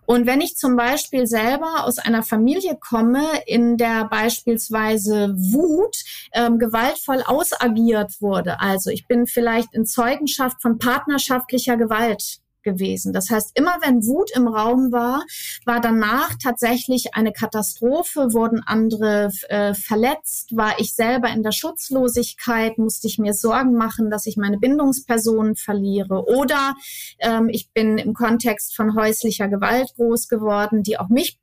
[0.08, 5.98] Und wenn ich zum Beispiel selber aus einer Familie komme, in der beispielsweise Wut
[6.34, 13.14] ähm, gewaltvoll ausagiert wurde, also ich bin vielleicht in Zeugenschaft von partnerschaftlicher Gewalt gewesen.
[13.14, 15.24] Das heißt, immer wenn Wut im Raum war,
[15.66, 22.78] war danach tatsächlich eine Katastrophe, wurden andere äh, verletzt, war ich selber in der Schutzlosigkeit,
[22.78, 26.26] musste ich mir Sorgen machen, dass ich meine Bindungspersonen verliere.
[26.26, 26.76] Oder
[27.20, 31.40] ähm, ich bin im Kontext von häuslicher Gewalt groß geworden, die auch mich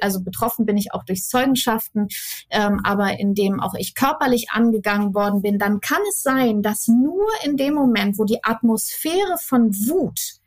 [0.00, 2.08] also betroffen bin ich auch durch Zeugenschaften,
[2.50, 6.88] ähm, aber in dem auch ich körperlich angegangen worden bin, dann kann es sein, dass
[6.88, 10.40] nur in dem Moment, wo die Atmosphäre von Wut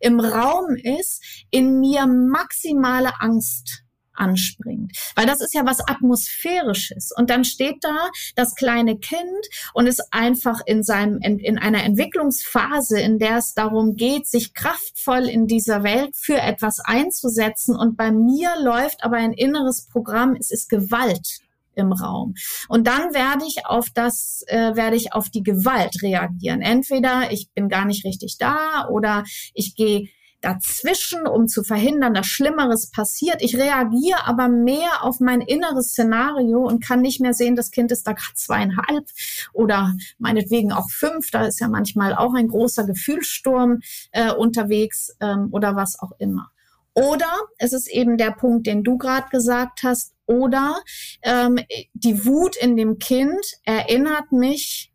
[0.00, 3.82] im Raum ist, in mir maximale Angst
[4.14, 4.92] anspringt.
[5.14, 7.12] Weil das ist ja was Atmosphärisches.
[7.16, 11.82] Und dann steht da das kleine Kind und ist einfach in seinem, in, in einer
[11.84, 17.76] Entwicklungsphase, in der es darum geht, sich kraftvoll in dieser Welt für etwas einzusetzen.
[17.76, 21.41] Und bei mir läuft aber ein inneres Programm, es ist Gewalt
[21.74, 22.34] im Raum.
[22.68, 26.60] Und dann werde ich auf das, äh, werde ich auf die Gewalt reagieren.
[26.60, 30.08] Entweder ich bin gar nicht richtig da oder ich gehe
[30.42, 33.40] dazwischen, um zu verhindern, dass Schlimmeres passiert.
[33.40, 37.92] Ich reagiere aber mehr auf mein inneres Szenario und kann nicht mehr sehen, das Kind
[37.92, 39.08] ist da gerade zweieinhalb
[39.52, 41.30] oder meinetwegen auch fünf.
[41.30, 43.80] Da ist ja manchmal auch ein großer Gefühlssturm
[44.10, 46.50] äh, unterwegs ähm, oder was auch immer.
[46.94, 50.82] Oder es ist eben der Punkt, den du gerade gesagt hast, oder
[51.22, 51.58] ähm,
[51.92, 54.92] die Wut in dem Kind erinnert mich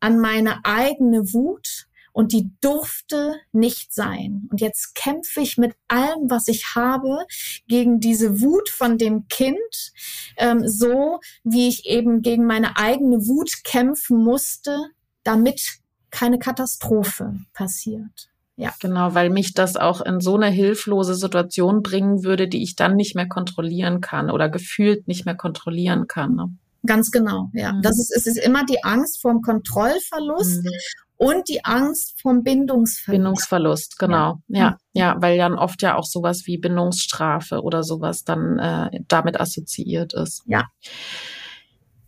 [0.00, 4.48] an meine eigene Wut und die durfte nicht sein.
[4.50, 7.26] Und jetzt kämpfe ich mit allem, was ich habe,
[7.66, 9.92] gegen diese Wut von dem Kind,
[10.36, 14.76] ähm, so wie ich eben gegen meine eigene Wut kämpfen musste,
[15.22, 15.78] damit
[16.10, 18.30] keine Katastrophe passiert.
[18.58, 18.74] Ja.
[18.80, 22.96] Genau, weil mich das auch in so eine hilflose Situation bringen würde, die ich dann
[22.96, 26.34] nicht mehr kontrollieren kann oder gefühlt nicht mehr kontrollieren kann.
[26.34, 26.50] Ne?
[26.84, 27.72] Ganz genau, ja.
[27.72, 27.82] Mhm.
[27.82, 30.70] Das ist, es ist immer die Angst vorm Kontrollverlust mhm.
[31.18, 33.16] und die Angst vom Bindungsverlust.
[33.16, 34.40] Bindungsverlust, genau.
[34.48, 34.58] Ja.
[34.58, 39.40] ja, ja, weil dann oft ja auch sowas wie Bindungsstrafe oder sowas dann äh, damit
[39.40, 40.42] assoziiert ist.
[40.46, 40.64] Ja.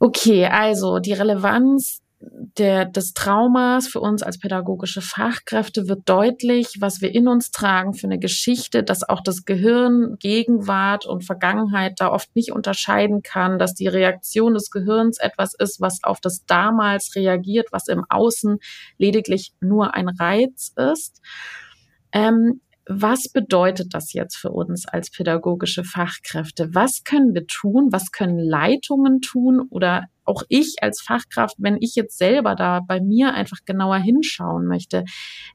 [0.01, 7.01] Okay, also die Relevanz der, des Traumas für uns als pädagogische Fachkräfte wird deutlich, was
[7.01, 12.11] wir in uns tragen für eine Geschichte, dass auch das Gehirn Gegenwart und Vergangenheit da
[12.11, 17.15] oft nicht unterscheiden kann, dass die Reaktion des Gehirns etwas ist, was auf das damals
[17.17, 18.59] reagiert, was im Außen
[18.99, 21.23] lediglich nur ein Reiz ist.
[22.13, 22.61] Ähm,
[22.93, 26.75] was bedeutet das jetzt für uns als pädagogische Fachkräfte?
[26.75, 27.91] Was können wir tun?
[27.93, 33.01] Was können Leitungen tun oder auch ich als Fachkraft, wenn ich jetzt selber da bei
[33.01, 35.05] mir einfach genauer hinschauen möchte,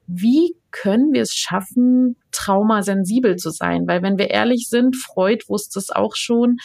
[0.06, 3.86] wie können wir es schaffen, traumasensibel zu sein?
[3.86, 6.56] Weil wenn wir ehrlich sind, Freud wusste es auch schon,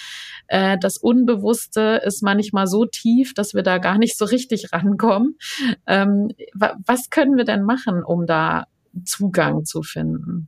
[0.48, 5.38] äh, das Unbewusste ist manchmal so tief, dass wir da gar nicht so richtig rankommen.
[5.86, 8.68] Ähm, was können wir denn machen, um da
[9.04, 10.48] Zugang zu finden?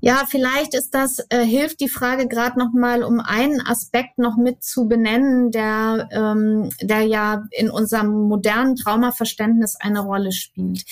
[0.00, 4.62] Ja, vielleicht ist das, äh, hilft die Frage gerade nochmal, um einen Aspekt noch mit
[4.62, 10.84] zu benennen, der, ähm, der ja in unserem modernen Traumaverständnis eine Rolle spielt.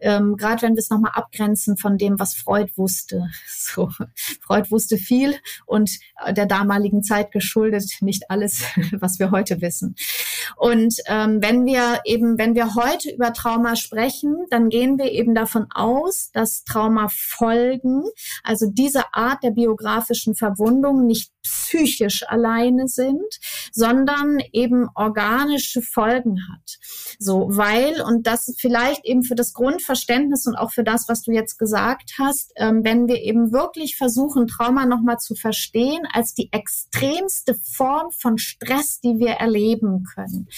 [0.00, 3.28] Ähm, gerade wenn wir es nochmal abgrenzen von dem, was Freud wusste.
[3.74, 3.88] So,
[4.42, 5.34] Freud wusste viel
[5.64, 5.90] und
[6.30, 9.96] der damaligen Zeit geschuldet nicht alles, was wir heute wissen.
[10.56, 15.34] Und ähm, wenn wir eben, wenn wir heute über Trauma sprechen, dann gehen wir eben
[15.34, 18.04] davon aus, dass Traumafolgen,
[18.44, 23.38] also diese Art der biografischen Verwundung nicht psychisch alleine sind,
[23.72, 26.78] sondern eben organische Folgen hat.
[27.18, 31.32] So, weil, und das vielleicht eben für das Grundverständnis und auch für das, was du
[31.32, 36.50] jetzt gesagt hast, ähm, wenn wir eben wirklich versuchen, Trauma nochmal zu verstehen als die
[36.52, 40.48] extremste Form von Stress, die wir erleben können,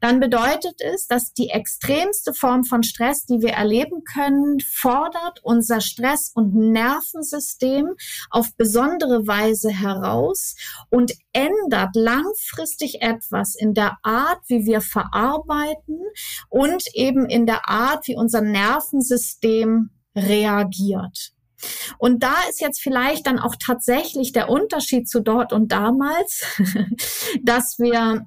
[0.00, 5.80] dann bedeutet es, dass die extremste Form von Stress, die wir erleben können, fordert unser
[5.80, 7.94] Stress- und Nervensystem
[8.30, 10.56] auf besondere Weise heraus aus
[10.90, 16.00] und ändert langfristig etwas in der Art, wie wir verarbeiten
[16.48, 21.32] und eben in der Art, wie unser Nervensystem reagiert.
[21.98, 26.44] Und da ist jetzt vielleicht dann auch tatsächlich der Unterschied zu dort und damals,
[27.42, 28.26] dass wir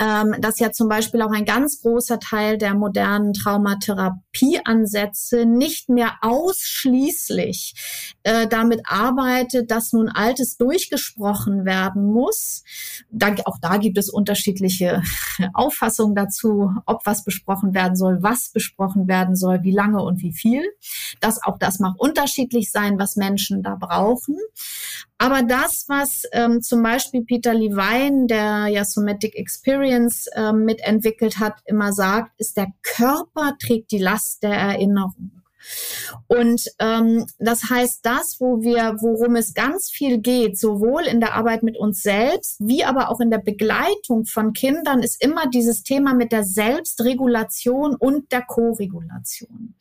[0.00, 6.16] ähm, dass ja zum Beispiel auch ein ganz großer Teil der modernen Traumatherapieansätze nicht mehr
[6.20, 12.64] ausschließlich äh, damit arbeitet, dass nun Altes durchgesprochen werden muss.
[13.10, 15.02] Da, auch da gibt es unterschiedliche
[15.54, 20.32] Auffassungen dazu, ob was besprochen werden soll, was besprochen werden soll, wie lange und wie
[20.32, 20.64] viel.
[21.20, 24.36] Das auch das mag unterschiedlich sein, was Menschen da brauchen.
[25.18, 29.34] Aber das, was ähm, zum Beispiel Peter Levine, der ja Somatic
[29.68, 35.42] Experience ähm, mitentwickelt hat, immer sagt, ist, der Körper trägt die Last der Erinnerung.
[36.26, 41.34] Und ähm, das heißt, das, wo wir, worum es ganz viel geht, sowohl in der
[41.34, 45.82] Arbeit mit uns selbst, wie aber auch in der Begleitung von Kindern, ist immer dieses
[45.82, 49.74] Thema mit der Selbstregulation und der Koregulation.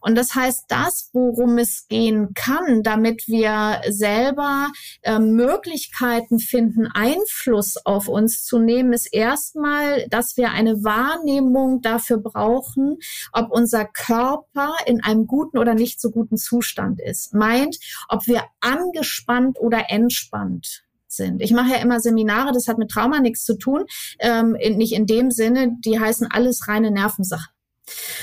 [0.00, 4.68] Und das heißt, das, worum es gehen kann, damit wir selber
[5.02, 12.18] äh, Möglichkeiten finden, Einfluss auf uns zu nehmen, ist erstmal, dass wir eine Wahrnehmung dafür
[12.18, 12.98] brauchen,
[13.32, 17.34] ob unser Körper in einem guten oder nicht so guten Zustand ist.
[17.34, 21.42] Meint, ob wir angespannt oder entspannt sind.
[21.42, 23.84] Ich mache ja immer Seminare, das hat mit Trauma nichts zu tun,
[24.18, 27.50] ähm, nicht in dem Sinne, die heißen alles reine Nervensache.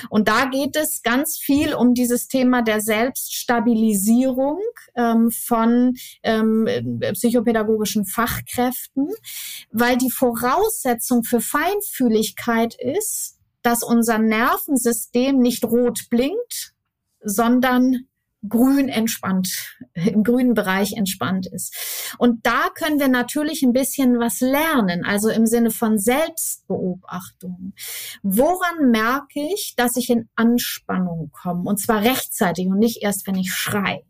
[0.09, 4.59] Und da geht es ganz viel um dieses Thema der Selbststabilisierung
[4.95, 6.67] ähm, von ähm,
[7.13, 9.09] psychopädagogischen Fachkräften,
[9.71, 16.73] weil die Voraussetzung für Feinfühligkeit ist, dass unser Nervensystem nicht rot blinkt,
[17.21, 18.05] sondern
[18.47, 19.49] grün entspannt,
[19.93, 22.15] im grünen Bereich entspannt ist.
[22.17, 27.73] Und da können wir natürlich ein bisschen was lernen, also im Sinne von Selbstbeobachtung.
[28.23, 31.63] Woran merke ich, dass ich in Anspannung komme?
[31.69, 34.03] Und zwar rechtzeitig und nicht erst, wenn ich schrei.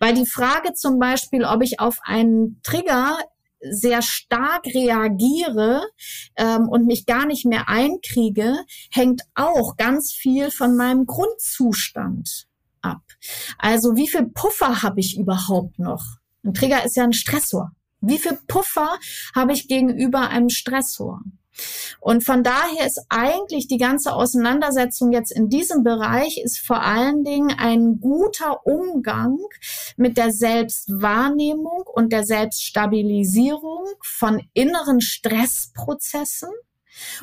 [0.00, 3.16] Weil die Frage zum Beispiel, ob ich auf einen Trigger
[3.70, 5.82] sehr stark reagiere
[6.36, 8.56] ähm, und mich gar nicht mehr einkriege,
[8.90, 12.46] hängt auch ganz viel von meinem Grundzustand
[12.80, 13.02] ab.
[13.58, 16.02] Also wie viel Puffer habe ich überhaupt noch?
[16.44, 17.72] Ein Trigger ist ja ein Stressor.
[18.00, 18.98] Wie viel Puffer
[19.34, 21.20] habe ich gegenüber einem Stressor?
[22.00, 27.24] Und von daher ist eigentlich die ganze Auseinandersetzung jetzt in diesem Bereich ist vor allen
[27.24, 29.38] Dingen ein guter Umgang
[29.96, 36.50] mit der Selbstwahrnehmung und der Selbststabilisierung von inneren Stressprozessen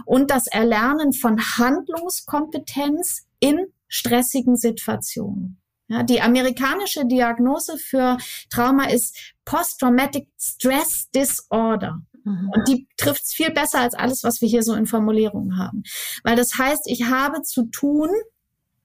[0.05, 5.61] und das Erlernen von Handlungskompetenz in stressigen Situationen.
[5.87, 8.17] Ja, die amerikanische Diagnose für
[8.51, 12.01] Trauma ist Post-Traumatic Stress Disorder.
[12.29, 12.51] Mhm.
[12.53, 15.83] Und die trifft es viel besser als alles, was wir hier so in Formulierungen haben.
[16.23, 18.09] Weil das heißt, ich habe zu tun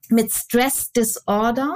[0.09, 1.73] mit Stress Disorder.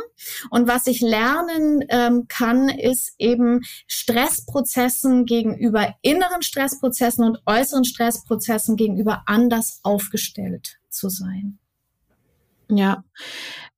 [0.49, 8.75] Und was ich lernen ähm, kann, ist eben Stressprozessen gegenüber inneren Stressprozessen und äußeren Stressprozessen
[8.75, 11.59] gegenüber anders aufgestellt zu sein.
[12.69, 13.03] Ja,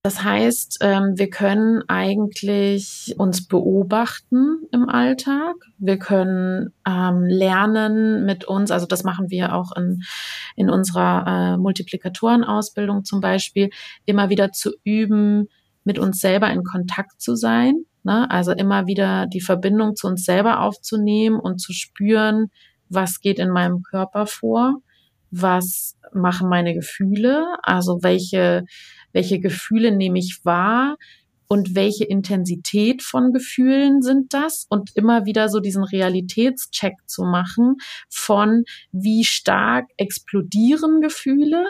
[0.04, 5.54] das heißt, ähm, wir können eigentlich uns beobachten im Alltag.
[5.78, 10.02] Wir können ähm, lernen mit uns, also das machen wir auch in,
[10.56, 13.70] in unserer äh, Multiplikatorenausbildung zum Beispiel,
[14.06, 15.48] immer wieder zu üben,
[15.84, 17.86] mit uns selber in Kontakt zu sein.
[18.04, 18.30] Ne?
[18.30, 22.48] Also immer wieder die Verbindung zu uns selber aufzunehmen und zu spüren,
[22.90, 24.82] was geht in meinem Körper vor
[25.32, 28.66] was machen meine Gefühle, also welche,
[29.14, 30.98] welche Gefühle nehme ich wahr?
[31.48, 34.66] Und welche Intensität von Gefühlen sind das?
[34.70, 37.76] Und immer wieder so diesen Realitätscheck zu machen
[38.10, 38.64] von
[38.94, 41.66] wie stark explodieren Gefühle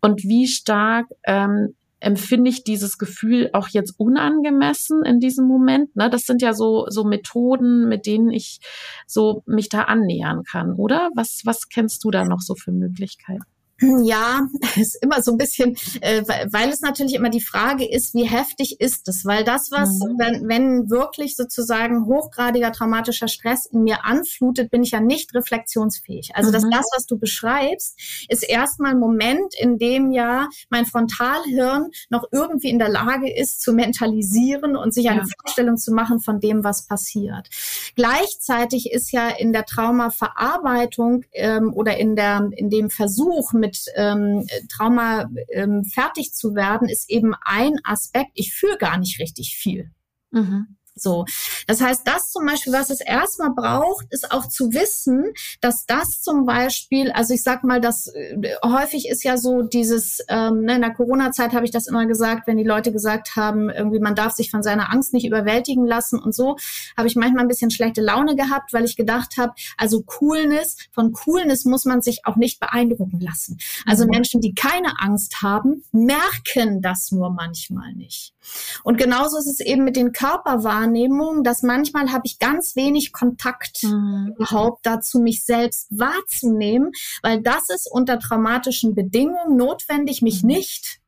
[0.00, 1.74] und wie stark ähm,
[2.04, 5.96] empfinde ich dieses Gefühl auch jetzt unangemessen in diesem Moment?
[5.96, 6.10] Ne?
[6.10, 8.60] Das sind ja so, so Methoden, mit denen ich
[9.06, 11.10] so mich da annähern kann, oder?
[11.14, 13.53] Was, was kennst du da noch so für Möglichkeiten?
[13.80, 14.46] Ja,
[14.76, 18.80] ist immer so ein bisschen, äh, weil es natürlich immer die Frage ist, wie heftig
[18.80, 19.24] ist es?
[19.24, 20.18] Weil das, was, mhm.
[20.18, 26.36] wenn, wenn wirklich sozusagen hochgradiger traumatischer Stress in mir anflutet, bin ich ja nicht reflexionsfähig.
[26.36, 26.52] Also mhm.
[26.52, 27.98] dass das, was du beschreibst,
[28.28, 33.60] ist erstmal ein Moment, in dem ja mein Frontalhirn noch irgendwie in der Lage ist,
[33.60, 35.26] zu mentalisieren und sich eine ja.
[35.42, 37.48] Vorstellung zu machen von dem, was passiert.
[37.96, 44.46] Gleichzeitig ist ja in der Traumaverarbeitung ähm, oder in der in dem Versuch mit ähm,
[44.68, 48.32] Trauma ähm, fertig zu werden, ist eben ein Aspekt.
[48.34, 49.90] Ich fühle gar nicht richtig viel.
[50.30, 50.76] Mhm.
[50.96, 51.24] So.
[51.66, 56.22] Das heißt, das zum Beispiel, was es erstmal braucht, ist auch zu wissen, dass das
[56.22, 60.76] zum Beispiel, also ich sag mal, das äh, häufig ist ja so dieses, ähm, ne,
[60.76, 64.14] in der Corona-Zeit habe ich das immer gesagt, wenn die Leute gesagt haben, irgendwie man
[64.14, 66.56] darf sich von seiner Angst nicht überwältigen lassen und so,
[66.96, 71.12] habe ich manchmal ein bisschen schlechte Laune gehabt, weil ich gedacht habe, also Coolness, von
[71.12, 73.58] Coolness muss man sich auch nicht beeindrucken lassen.
[73.86, 74.10] Also mhm.
[74.10, 78.33] Menschen, die keine Angst haben, merken das nur manchmal nicht.
[78.82, 83.82] Und genauso ist es eben mit den Körperwahrnehmungen, dass manchmal habe ich ganz wenig Kontakt
[83.82, 84.34] mhm.
[84.36, 86.92] überhaupt dazu, mich selbst wahrzunehmen,
[87.22, 90.48] weil das ist unter traumatischen Bedingungen notwendig, mich mhm.
[90.48, 91.00] nicht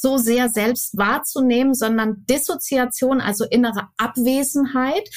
[0.00, 5.08] so sehr selbst wahrzunehmen, sondern Dissoziation, also innere Abwesenheit,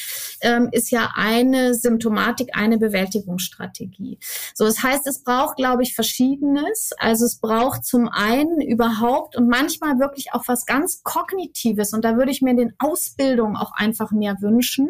[0.41, 4.19] ähm, ist ja eine Symptomatik, eine Bewältigungsstrategie.
[4.53, 6.91] So, das heißt, es braucht, glaube ich, Verschiedenes.
[6.97, 11.93] Also es braucht zum einen überhaupt und manchmal wirklich auch was ganz Kognitives.
[11.93, 14.89] Und da würde ich mir in den Ausbildungen auch einfach mehr wünschen,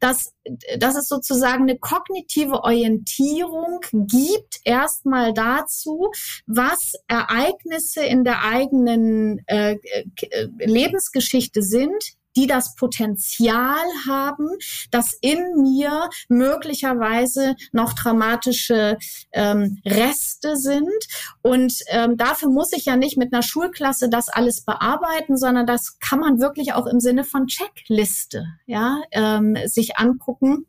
[0.00, 0.33] dass,
[0.78, 6.10] dass es sozusagen eine kognitive Orientierung gibt, erstmal dazu,
[6.46, 14.48] was Ereignisse in der eigenen äh, äh, Lebensgeschichte sind, die das Potenzial haben,
[14.90, 18.98] dass in mir möglicherweise noch traumatische
[19.32, 20.92] ähm, Reste sind.
[21.42, 25.98] Und ähm, dafür muss ich ja nicht mit einer Schulklasse das alles bearbeiten, sondern das
[25.98, 30.66] kann man wirklich auch im Sinne von Checkliste ja, ähm, sich angucken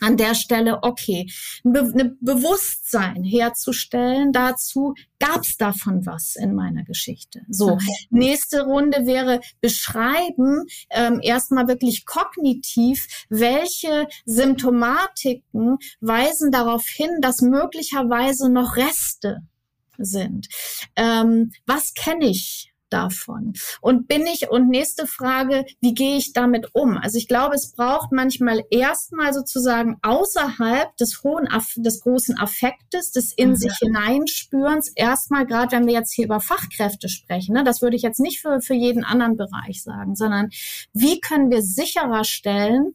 [0.00, 1.26] an der Stelle, okay,
[1.64, 7.42] ein Be ne Bewusstsein herzustellen dazu, gab es davon was in meiner Geschichte.
[7.48, 7.94] So, okay.
[8.10, 18.50] nächste Runde wäre beschreiben, ähm, erstmal wirklich kognitiv, welche Symptomatiken weisen darauf hin, dass möglicherweise
[18.50, 19.42] noch Reste
[19.98, 20.48] sind.
[20.96, 23.54] Ähm, was kenne ich davon?
[23.80, 26.96] Und bin ich, und nächste Frage, wie gehe ich damit um?
[26.96, 33.32] Also ich glaube, es braucht manchmal erstmal sozusagen außerhalb des hohen, des großen Affektes, des
[33.32, 33.56] in mhm.
[33.56, 38.02] sich hineinspürens, erstmal, gerade wenn wir jetzt hier über Fachkräfte sprechen, ne, das würde ich
[38.02, 40.50] jetzt nicht für, für jeden anderen Bereich sagen, sondern
[40.92, 42.92] wie können wir sicherer stellen,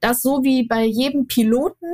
[0.00, 1.86] dass so wie bei jedem Piloten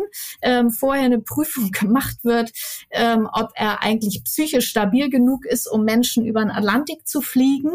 [0.42, 2.52] ähm, vorher eine Prüfung gemacht wird,
[2.90, 7.43] ähm, ob er eigentlich psychisch stabil genug ist, um Menschen über den Atlantik zu fliegen,
[7.44, 7.72] liegen.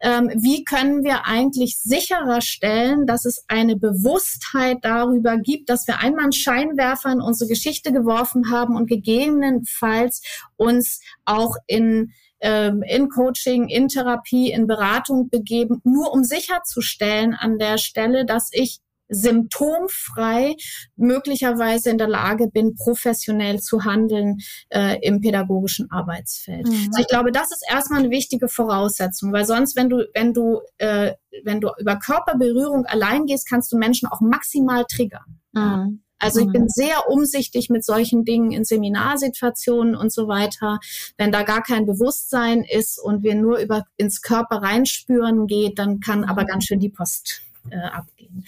[0.00, 6.00] Ähm, wie können wir eigentlich sicherer stellen, dass es eine Bewusstheit darüber gibt, dass wir
[6.00, 10.22] einmal einen Scheinwerfer in unsere Geschichte geworfen haben und gegebenenfalls
[10.56, 17.58] uns auch in ähm, in Coaching, in Therapie, in Beratung begeben, nur um sicherzustellen an
[17.58, 18.80] der Stelle, dass ich
[19.14, 20.56] symptomfrei
[20.96, 24.38] möglicherweise in der Lage bin, professionell zu handeln
[24.70, 26.66] äh, im pädagogischen Arbeitsfeld.
[26.66, 26.88] Mhm.
[26.88, 30.60] Also ich glaube, das ist erstmal eine wichtige Voraussetzung, weil sonst, wenn du, wenn du,
[30.78, 31.12] äh,
[31.44, 35.40] wenn du über Körperberührung allein gehst, kannst du Menschen auch maximal triggern.
[35.52, 36.00] Mhm.
[36.18, 36.68] Also ich bin mhm.
[36.68, 40.78] sehr umsichtig mit solchen Dingen in Seminarsituationen und so weiter.
[41.18, 46.00] Wenn da gar kein Bewusstsein ist und wir nur über ins Körper reinspüren geht, dann
[46.00, 48.44] kann aber ganz schön die Post äh, abgehen.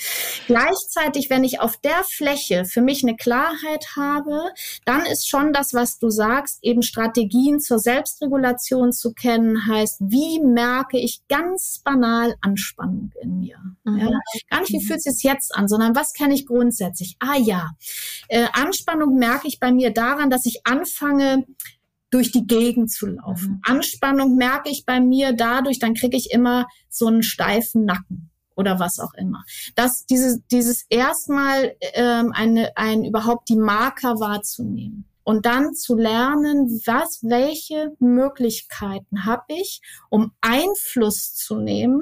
[0.46, 4.50] Gleichzeitig, wenn ich auf der Fläche für mich eine Klarheit habe,
[4.84, 10.40] dann ist schon das, was du sagst, eben Strategien zur Selbstregulation zu kennen, heißt, wie
[10.40, 13.58] merke ich ganz banal Anspannung in mir?
[13.84, 13.98] Mhm.
[13.98, 14.10] Ja?
[14.50, 17.16] Gar nicht, wie fühlt es sich jetzt an, sondern was kenne ich grundsätzlich?
[17.18, 17.70] Ah ja,
[18.28, 21.44] äh, Anspannung merke ich bei mir daran, dass ich anfange,
[22.10, 23.54] durch die Gegend zu laufen.
[23.54, 23.60] Mhm.
[23.64, 28.80] Anspannung merke ich bei mir dadurch, dann kriege ich immer so einen steifen Nacken oder
[28.80, 29.44] was auch immer.
[29.76, 36.80] Dass dieses, dieses erstmal ähm, eine, ein überhaupt die Marker wahrzunehmen und dann zu lernen,
[36.86, 42.00] was, welche Möglichkeiten habe ich, um Einfluss zu nehmen,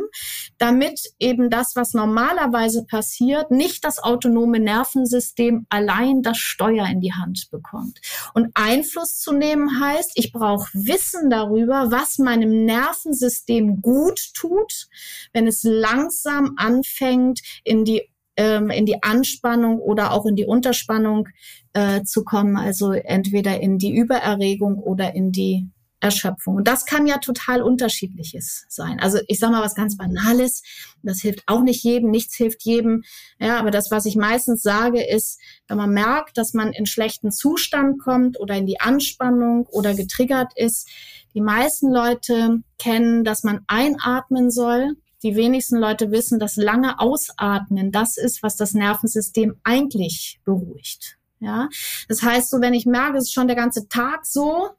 [0.58, 7.14] damit eben das, was normalerweise passiert, nicht das autonome Nervensystem allein das Steuer in die
[7.14, 7.98] Hand bekommt.
[8.34, 14.88] Und Einfluss zu nehmen heißt, ich brauche Wissen darüber, was meinem Nervensystem gut tut,
[15.32, 18.02] wenn es langsam anfängt, in die
[18.36, 21.28] ähm, in die Anspannung oder auch in die Unterspannung
[21.74, 25.68] äh, zu kommen, also entweder in die Übererregung oder in die
[26.00, 26.56] Erschöpfung.
[26.56, 29.00] Und das kann ja total unterschiedliches sein.
[29.00, 30.62] Also ich sage mal was ganz Banales,
[31.02, 33.04] das hilft auch nicht jedem, nichts hilft jedem.
[33.38, 37.32] Ja, aber das, was ich meistens sage, ist, wenn man merkt, dass man in schlechten
[37.32, 40.88] Zustand kommt oder in die Anspannung oder getriggert ist,
[41.32, 47.90] die meisten Leute kennen, dass man einatmen soll die wenigsten Leute wissen, dass lange Ausatmen
[47.90, 51.16] das ist, was das Nervensystem eigentlich beruhigt.
[51.40, 51.68] Ja,
[52.08, 54.70] das heißt, so wenn ich merke, es ist schon der ganze Tag so,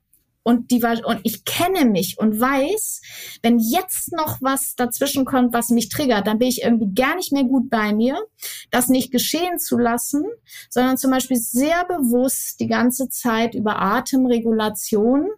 [0.48, 3.02] und die und ich kenne mich und weiß,
[3.42, 7.32] wenn jetzt noch was dazwischen kommt, was mich triggert, dann bin ich irgendwie gar nicht
[7.32, 8.24] mehr gut bei mir,
[8.70, 10.24] das nicht geschehen zu lassen,
[10.70, 15.30] sondern zum Beispiel sehr bewusst die ganze Zeit über Atemregulation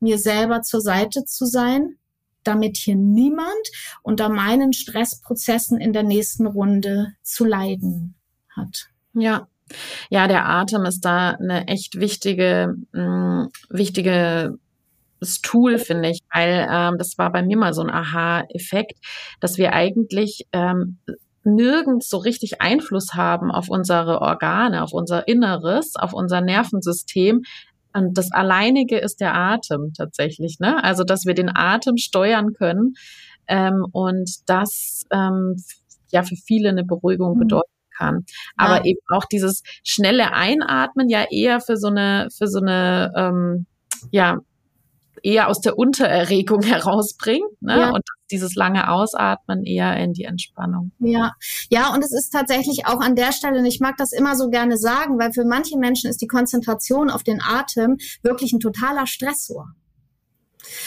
[0.00, 1.96] mir selber zur Seite zu sein,
[2.42, 3.46] damit hier niemand
[4.02, 8.16] unter meinen Stressprozessen in der nächsten Runde zu leiden
[8.48, 8.88] hat.
[9.14, 9.46] Ja.
[10.10, 14.58] Ja, der Atem ist da eine echt wichtige, mh, mm, wichtige
[15.42, 18.98] Tool, finde ich, weil ähm, das war bei mir mal so ein Aha-Effekt,
[19.40, 20.98] dass wir eigentlich ähm,
[21.42, 27.42] nirgends so richtig Einfluss haben auf unsere Organe, auf unser Inneres, auf unser Nervensystem,
[27.96, 30.84] und das Alleinige ist der Atem tatsächlich, ne?
[30.84, 32.92] Also, dass wir den Atem steuern können
[33.48, 35.56] ähm, und das ähm,
[36.10, 37.40] ja für viele eine Beruhigung mhm.
[37.96, 38.24] Kann.
[38.56, 38.84] Aber ja.
[38.84, 43.66] eben auch dieses schnelle Einatmen ja eher für so eine, für so eine, ähm,
[44.10, 44.38] ja,
[45.22, 47.78] eher aus der Untererregung herausbringt ne?
[47.78, 47.90] Ja.
[47.90, 50.92] und dieses lange Ausatmen eher in die Entspannung.
[50.98, 51.32] Ja,
[51.70, 54.48] ja, und es ist tatsächlich auch an der Stelle, und ich mag das immer so
[54.50, 59.06] gerne sagen, weil für manche Menschen ist die Konzentration auf den Atem wirklich ein totaler
[59.06, 59.68] Stressor.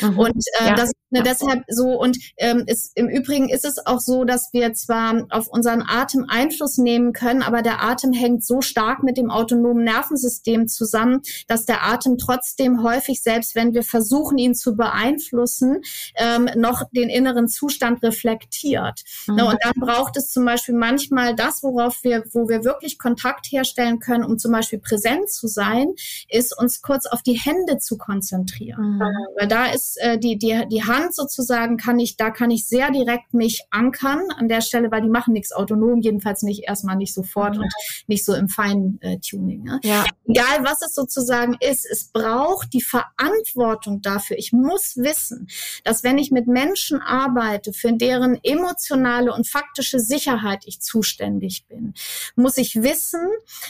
[0.02, 0.20] Mhm.
[0.20, 0.76] Und äh, ja.
[0.76, 4.74] das ne, deshalb so und ähm, ist, im Übrigen ist es auch so, dass wir
[4.74, 9.32] zwar auf unseren Atem Einfluss nehmen können, aber der Atem hängt so stark mit dem
[9.32, 15.82] autonomen Nervensystem zusammen, dass der Atem trotzdem häufig, selbst wenn wir versuchen, ihn zu beeinflussen,
[16.16, 19.04] ähm, noch den inneren Zustand reflektiert.
[19.28, 19.36] Mhm.
[19.36, 23.48] Ne, und dann braucht es zum Beispiel manchmal das, worauf wir, wo wir wirklich Kontakt
[23.52, 25.94] herstellen können, um zum Beispiel präsent zu sein,
[26.30, 28.98] ist uns kurz auf die Hände zu konzentrieren.
[28.98, 29.02] Mhm.
[29.38, 32.92] Weil da ist äh, die, die, die Hand sozusagen, kann ich, da kann ich sehr
[32.92, 37.14] direkt mich ankern an der Stelle, weil die machen nichts autonom, jedenfalls nicht erstmal nicht
[37.14, 37.64] sofort mhm.
[37.64, 37.74] und
[38.08, 39.64] nicht so im Feintuning.
[39.64, 39.80] Ne?
[39.84, 40.06] Ja.
[40.28, 44.38] Egal was es sozusagen ist, es braucht die Verantwortung dafür.
[44.38, 45.48] Ich muss wissen,
[45.84, 51.94] dass wenn ich mit Menschen arbeite, für deren emotionale und faktische Sicherheit ich zuständig bin,
[52.36, 53.28] muss ich wissen,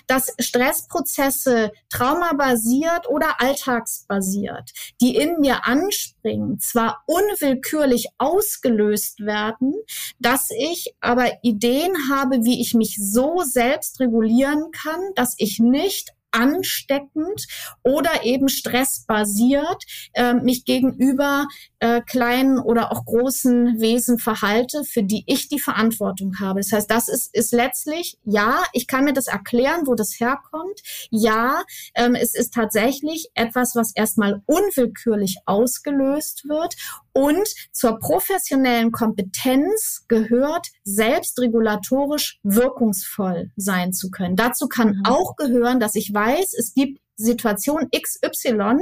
[0.08, 4.72] dass Stressprozesse traumabasiert oder alltagsbasiert,
[5.02, 9.74] die in mir an anspringen, zwar unwillkürlich ausgelöst werden,
[10.20, 16.14] dass ich aber Ideen habe, wie ich mich so selbst regulieren kann, dass ich nicht
[16.32, 17.48] ansteckend
[17.84, 21.48] oder eben stressbasiert äh, mich gegenüber
[21.80, 26.60] äh, kleinen oder auch großen Wesen verhalte, für die ich die Verantwortung habe.
[26.60, 30.82] Das heißt, das ist, ist letztlich, ja, ich kann mir das erklären, wo das herkommt.
[31.10, 31.64] Ja,
[31.96, 36.76] ähm, es ist tatsächlich etwas, was erstmal unwillkürlich ausgelöst wird.
[37.20, 44.36] Und zur professionellen Kompetenz gehört, selbstregulatorisch wirkungsvoll sein zu können.
[44.36, 45.06] Dazu kann mhm.
[45.06, 48.78] auch gehören, dass ich weiß, es gibt Situation XY,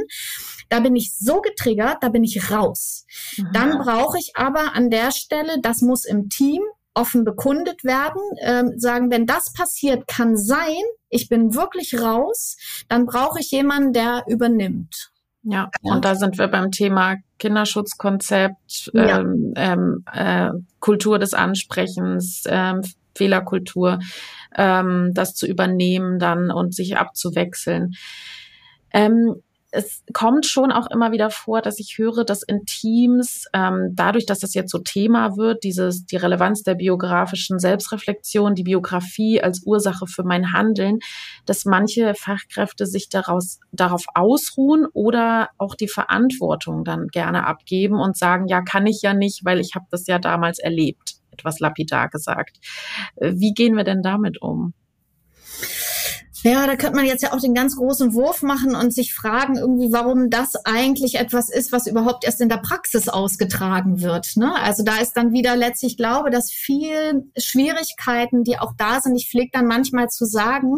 [0.70, 3.06] da bin ich so getriggert, da bin ich raus.
[3.38, 3.48] Mhm.
[3.54, 6.62] Dann brauche ich aber an der Stelle, das muss im Team
[6.94, 10.76] offen bekundet werden, ähm, sagen, wenn das passiert, kann sein,
[11.10, 12.58] ich bin wirklich raus,
[12.90, 15.12] dann brauche ich jemanden, der übernimmt.
[15.50, 19.20] Ja, ja, und da sind wir beim Thema Kinderschutzkonzept, ja.
[19.20, 22.82] ähm, ähm, äh, Kultur des Ansprechens, ähm,
[23.16, 24.00] Fehlerkultur,
[24.58, 27.94] ähm, das zu übernehmen dann und sich abzuwechseln.
[28.92, 29.36] Ähm,
[29.78, 34.26] es kommt schon auch immer wieder vor, dass ich höre, dass in Teams, ähm, dadurch,
[34.26, 39.62] dass das jetzt so Thema wird, dieses, die Relevanz der biografischen Selbstreflexion, die Biografie als
[39.64, 40.98] Ursache für mein Handeln,
[41.46, 48.18] dass manche Fachkräfte sich daraus, darauf ausruhen oder auch die Verantwortung dann gerne abgeben und
[48.18, 52.10] sagen, ja, kann ich ja nicht, weil ich habe das ja damals erlebt, etwas lapidar
[52.10, 52.58] gesagt.
[53.22, 54.74] Wie gehen wir denn damit um?
[56.48, 59.58] Ja, da könnte man jetzt ja auch den ganz großen Wurf machen und sich fragen,
[59.58, 64.38] irgendwie, warum das eigentlich etwas ist, was überhaupt erst in der Praxis ausgetragen wird.
[64.38, 64.56] Ne?
[64.56, 69.18] Also da ist dann wieder letztlich, ich glaube, dass viel Schwierigkeiten, die auch da sind,
[69.18, 70.78] ich pflege dann manchmal zu sagen,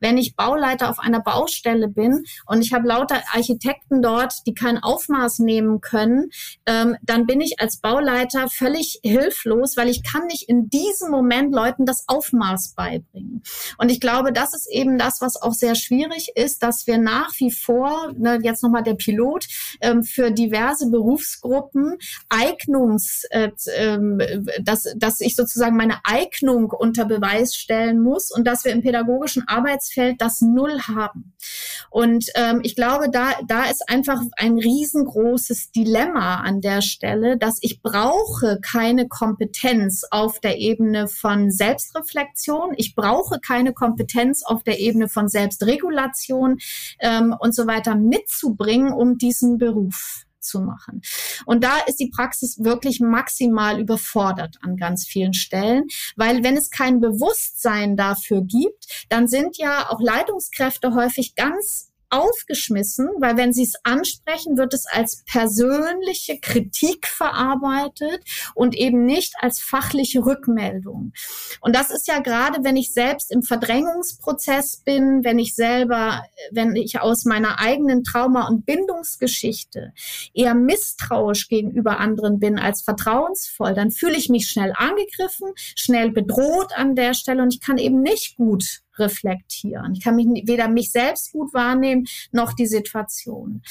[0.00, 4.78] wenn ich Bauleiter auf einer Baustelle bin und ich habe lauter Architekten dort, die kein
[4.78, 6.30] Aufmaß nehmen können,
[6.64, 11.54] ähm, dann bin ich als Bauleiter völlig hilflos, weil ich kann nicht in diesem Moment
[11.54, 13.42] Leuten das Aufmaß beibringen.
[13.76, 17.32] Und ich glaube, das ist eben das, was auch sehr schwierig ist, dass wir nach
[17.38, 19.46] wie vor, ne, jetzt nochmal der Pilot,
[19.80, 21.96] ähm, für diverse Berufsgruppen
[22.28, 24.20] Eignungs, äh, ähm,
[24.62, 29.46] dass, dass ich sozusagen meine Eignung unter Beweis stellen muss und dass wir im pädagogischen
[29.46, 31.34] Arbeitsfeld das Null haben.
[31.90, 37.58] Und ähm, ich glaube, da, da ist einfach ein riesengroßes Dilemma an der Stelle, dass
[37.60, 42.74] ich brauche keine Kompetenz auf der Ebene von Selbstreflexion.
[42.76, 46.58] Ich brauche keine Kompetenz auf der Ebene Ebene von Selbstregulation
[46.98, 51.02] ähm, und so weiter mitzubringen, um diesen Beruf zu machen.
[51.46, 55.84] Und da ist die Praxis wirklich maximal überfordert an ganz vielen Stellen,
[56.16, 63.08] weil wenn es kein Bewusstsein dafür gibt, dann sind ja auch Leitungskräfte häufig ganz aufgeschmissen,
[63.20, 68.20] weil wenn sie es ansprechen, wird es als persönliche Kritik verarbeitet
[68.54, 71.12] und eben nicht als fachliche Rückmeldung.
[71.60, 76.74] Und das ist ja gerade, wenn ich selbst im Verdrängungsprozess bin, wenn ich selber, wenn
[76.76, 79.92] ich aus meiner eigenen Trauma- und Bindungsgeschichte
[80.34, 86.72] eher misstrauisch gegenüber anderen bin als vertrauensvoll, dann fühle ich mich schnell angegriffen, schnell bedroht
[86.74, 89.94] an der Stelle und ich kann eben nicht gut reflektieren.
[89.94, 93.62] Ich kann mich weder mich selbst gut wahrnehmen noch die Situation.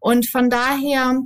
[0.00, 1.22] Und von daher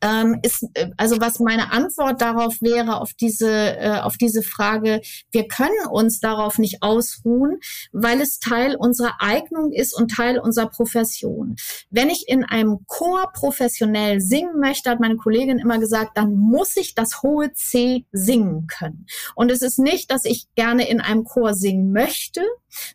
[0.00, 5.00] ähm, ist, äh, also was meine Antwort darauf wäre, auf diese, äh, auf diese Frage,
[5.30, 7.58] wir können uns darauf nicht ausruhen,
[7.92, 11.56] weil es Teil unserer Eignung ist und Teil unserer Profession.
[11.90, 16.76] Wenn ich in einem Chor professionell singen möchte, hat meine Kollegin immer gesagt, dann muss
[16.76, 19.06] ich das hohe C singen können.
[19.34, 22.42] Und es ist nicht, dass ich gerne in einem Chor singen möchte,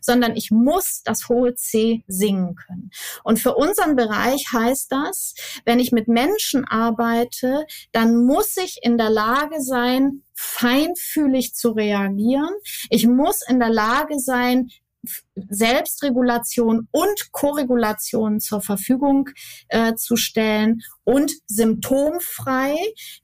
[0.00, 2.90] sondern ich muss das hohe C singen können.
[3.22, 8.98] Und für unseren Bereich heißt das, wenn ich mit Menschen arbeite, dann muss ich in
[8.98, 12.50] der Lage sein, feinfühlig zu reagieren.
[12.90, 14.68] Ich muss in der Lage sein,
[15.34, 19.28] Selbstregulation und Korregulation zur Verfügung
[19.68, 22.74] äh, zu stellen und symptomfrei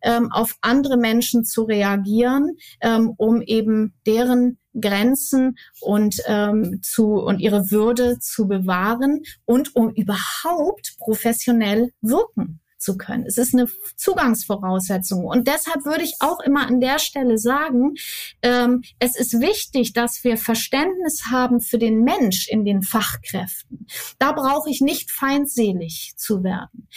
[0.03, 7.41] ähm, auf andere Menschen zu reagieren, ähm, um eben deren Grenzen und ähm, zu und
[7.41, 13.25] ihre Würde zu bewahren und um überhaupt professionell wirken zu können.
[13.27, 15.25] Es ist eine Zugangsvoraussetzung.
[15.25, 17.95] Und deshalb würde ich auch immer an der Stelle sagen,
[18.43, 23.87] ähm, es ist wichtig, dass wir Verständnis haben für den Mensch in den Fachkräften.
[24.19, 26.89] Da brauche ich nicht feindselig zu werden.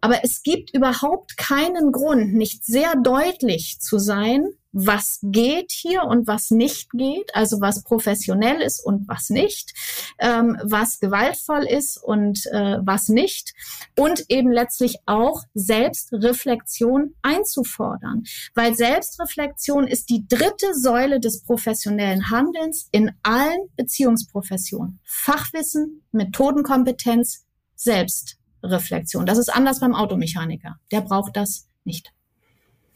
[0.00, 6.26] Aber es gibt überhaupt keinen Grund, nicht sehr deutlich zu sein, was geht hier und
[6.26, 9.74] was nicht geht, also was professionell ist und was nicht,
[10.18, 13.52] ähm, was gewaltvoll ist und äh, was nicht
[13.96, 22.88] und eben letztlich auch Selbstreflexion einzufordern, weil Selbstreflexion ist die dritte Säule des professionellen Handelns
[22.92, 25.00] in allen Beziehungsprofessionen.
[25.04, 27.44] Fachwissen, Methodenkompetenz,
[27.76, 29.26] Selbstreflexion.
[29.26, 30.76] Das ist anders beim Automechaniker.
[30.90, 32.12] Der braucht das nicht.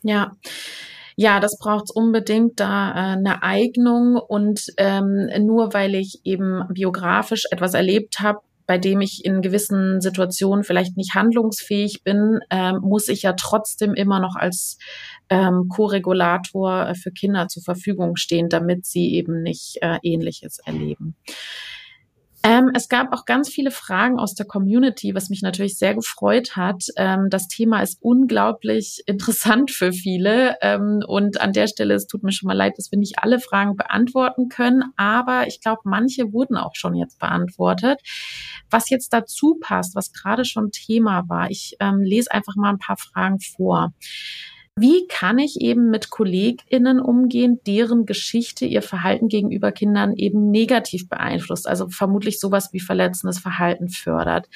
[0.03, 0.37] Ja.
[1.19, 7.45] Ja, das braucht unbedingt da äh, eine Eignung und ähm, nur weil ich eben biografisch
[7.51, 13.09] etwas erlebt habe, bei dem ich in gewissen Situationen vielleicht nicht handlungsfähig bin, ähm, muss
[13.09, 14.79] ich ja trotzdem immer noch als
[15.31, 21.17] ähm, Co-Regulator äh, für Kinder zur Verfügung stehen, damit sie eben nicht äh, Ähnliches erleben.
[22.47, 26.55] Ähm, es gab auch ganz viele Fragen aus der Community, was mich natürlich sehr gefreut
[26.55, 26.85] hat.
[26.97, 30.57] Ähm, das Thema ist unglaublich interessant für viele.
[30.63, 33.41] Ähm, und an der Stelle, es tut mir schon mal leid, dass wir nicht alle
[33.41, 34.85] Fragen beantworten können.
[34.97, 38.01] Aber ich glaube, manche wurden auch schon jetzt beantwortet.
[38.71, 42.79] Was jetzt dazu passt, was gerade schon Thema war, ich ähm, lese einfach mal ein
[42.79, 43.93] paar Fragen vor.
[44.79, 51.09] Wie kann ich eben mit KollegInnen umgehen, deren Geschichte ihr Verhalten gegenüber Kindern eben negativ
[51.09, 51.67] beeinflusst?
[51.67, 54.51] Also vermutlich sowas wie verletzendes Verhalten fördert.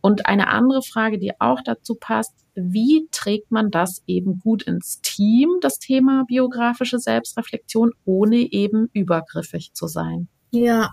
[0.00, 5.00] Und eine andere Frage, die auch dazu passt, wie trägt man das eben gut ins
[5.00, 10.26] Team, das Thema biografische Selbstreflexion, ohne eben übergriffig zu sein?
[10.50, 10.90] Ja,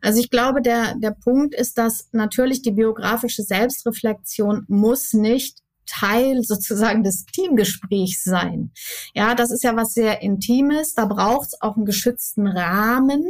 [0.00, 6.42] also ich glaube, der, der Punkt ist, dass natürlich die biografische Selbstreflexion muss nicht Teil
[6.42, 8.70] sozusagen des Teamgesprächs sein.
[9.14, 10.94] Ja, das ist ja was sehr Intimes.
[10.94, 13.24] Da braucht es auch einen geschützten Rahmen,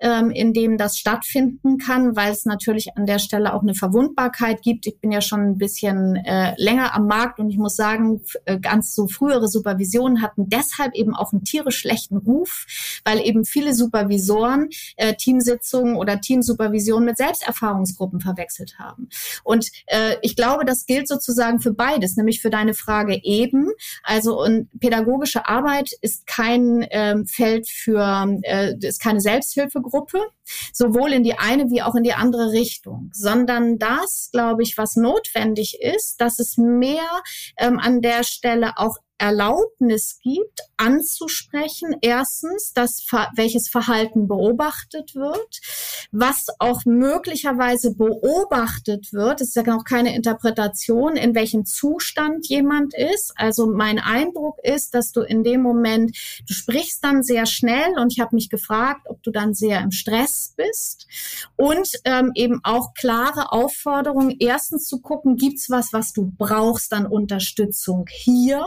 [0.00, 4.62] ähm, in dem das stattfinden kann, weil es natürlich an der Stelle auch eine Verwundbarkeit
[4.62, 4.86] gibt.
[4.86, 8.58] Ich bin ja schon ein bisschen äh, länger am Markt und ich muss sagen, äh,
[8.58, 12.66] ganz so frühere Supervisionen hatten deshalb eben auch einen tierisch schlechten Ruf,
[13.04, 19.08] weil eben viele Supervisoren äh, Teamsitzungen oder Teamsupervisionen mit Selbsterfahrungsgruppen verwechselt haben.
[19.44, 23.70] Und äh, ich glaube, das gilt sozusagen für beide beides, nämlich für deine Frage eben.
[24.02, 30.18] Also und pädagogische Arbeit ist kein ähm, Feld für, äh, ist keine Selbsthilfegruppe,
[30.72, 34.96] sowohl in die eine wie auch in die andere Richtung, sondern das, glaube ich, was
[34.96, 37.08] notwendig ist, dass es mehr
[37.58, 45.60] ähm, an der Stelle auch Erlaubnis gibt, anzusprechen, erstens, dass welches Verhalten beobachtet wird,
[46.12, 52.94] was auch möglicherweise beobachtet wird, das ist ja auch keine Interpretation, in welchem Zustand jemand
[52.94, 53.32] ist.
[53.36, 58.12] Also mein Eindruck ist, dass du in dem Moment, du sprichst dann sehr schnell und
[58.12, 61.06] ich habe mich gefragt, ob du dann sehr im Stress bist
[61.56, 67.06] und ähm, eben auch klare Aufforderungen, erstens zu gucken, gibt's was, was du brauchst an
[67.06, 68.64] Unterstützung hier?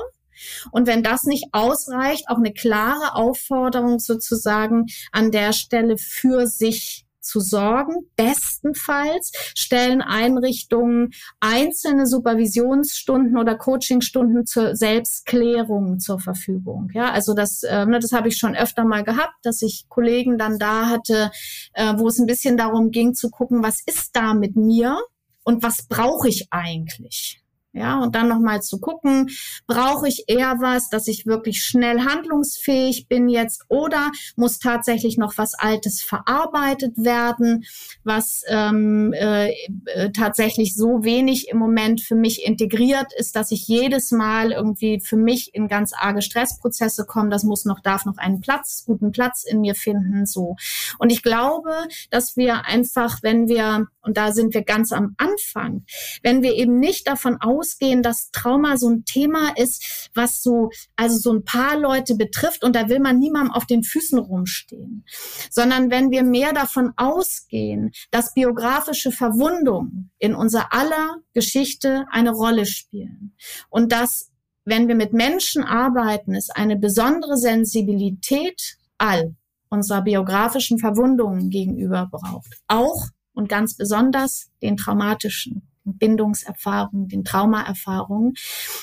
[0.72, 7.06] Und wenn das nicht ausreicht, auch eine klare Aufforderung sozusagen an der Stelle für sich
[7.30, 8.10] zu sorgen.
[8.16, 16.90] Bestenfalls stellen Einrichtungen einzelne Supervisionsstunden oder Coachingstunden zur Selbstklärung zur Verfügung.
[16.94, 20.58] Ja, also das, äh, das habe ich schon öfter mal gehabt, dass ich Kollegen dann
[20.58, 21.32] da hatte,
[21.74, 24.98] äh, wo es ein bisschen darum ging zu gucken, was ist da mit mir
[25.44, 27.42] und was brauche ich eigentlich?
[27.80, 29.30] Ja, und dann nochmal zu gucken,
[29.66, 35.38] brauche ich eher was, dass ich wirklich schnell handlungsfähig bin jetzt oder muss tatsächlich noch
[35.38, 37.64] was Altes verarbeitet werden,
[38.04, 39.54] was ähm, äh,
[39.86, 45.00] äh, tatsächlich so wenig im Moment für mich integriert ist, dass ich jedes Mal irgendwie
[45.00, 47.30] für mich in ganz arge Stressprozesse komme.
[47.30, 50.58] Das muss noch, darf noch einen Platz, guten Platz in mir finden, so.
[50.98, 51.72] Und ich glaube,
[52.10, 55.86] dass wir einfach, wenn wir, und da sind wir ganz am Anfang,
[56.24, 60.70] wenn wir eben nicht davon aus ausgehen, dass Trauma so ein Thema ist, was so,
[60.96, 65.06] also so ein paar Leute betrifft und da will man niemandem auf den Füßen rumstehen.
[65.50, 72.66] Sondern wenn wir mehr davon ausgehen, dass biografische Verwundungen in unser aller Geschichte eine Rolle
[72.66, 73.36] spielen
[73.70, 74.32] und dass
[74.66, 79.36] wenn wir mit Menschen arbeiten, es eine besondere Sensibilität all
[79.70, 82.60] unserer biografischen Verwundungen gegenüber braucht.
[82.68, 83.08] Auch
[83.40, 85.64] und ganz besonders den traumatischen.
[85.86, 88.36] Bindungserfahrungen, den Traumaerfahrungen,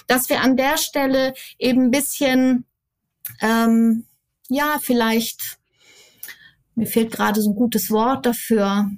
[0.09, 2.65] dass wir an der Stelle eben ein bisschen,
[3.41, 4.07] ähm,
[4.49, 5.59] ja, vielleicht,
[6.75, 8.91] mir fehlt gerade so ein gutes Wort dafür,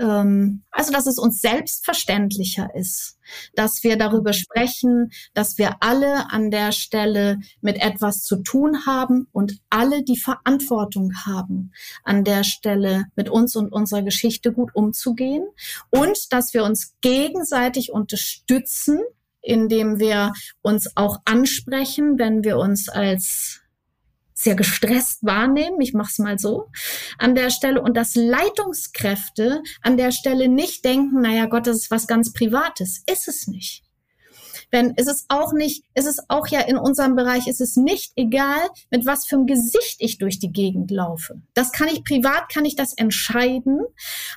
[0.00, 3.18] ähm, also dass es uns selbstverständlicher ist,
[3.54, 9.28] dass wir darüber sprechen, dass wir alle an der Stelle mit etwas zu tun haben
[9.32, 11.72] und alle die Verantwortung haben,
[12.02, 15.46] an der Stelle mit uns und unserer Geschichte gut umzugehen
[15.90, 19.00] und dass wir uns gegenseitig unterstützen,
[19.42, 20.32] indem wir
[20.62, 23.59] uns auch ansprechen, wenn wir uns als
[24.42, 26.68] sehr gestresst wahrnehmen, ich mache es mal so,
[27.18, 31.90] an der Stelle und dass Leitungskräfte an der Stelle nicht denken, naja Gott, das ist
[31.90, 33.02] was ganz Privates.
[33.06, 33.84] Ist es nicht.
[34.70, 38.12] Wenn es ist auch nicht, es ist auch ja in unserem Bereich, es ist nicht
[38.16, 41.40] egal, mit was für einem Gesicht ich durch die Gegend laufe.
[41.54, 43.80] Das kann ich privat, kann ich das entscheiden.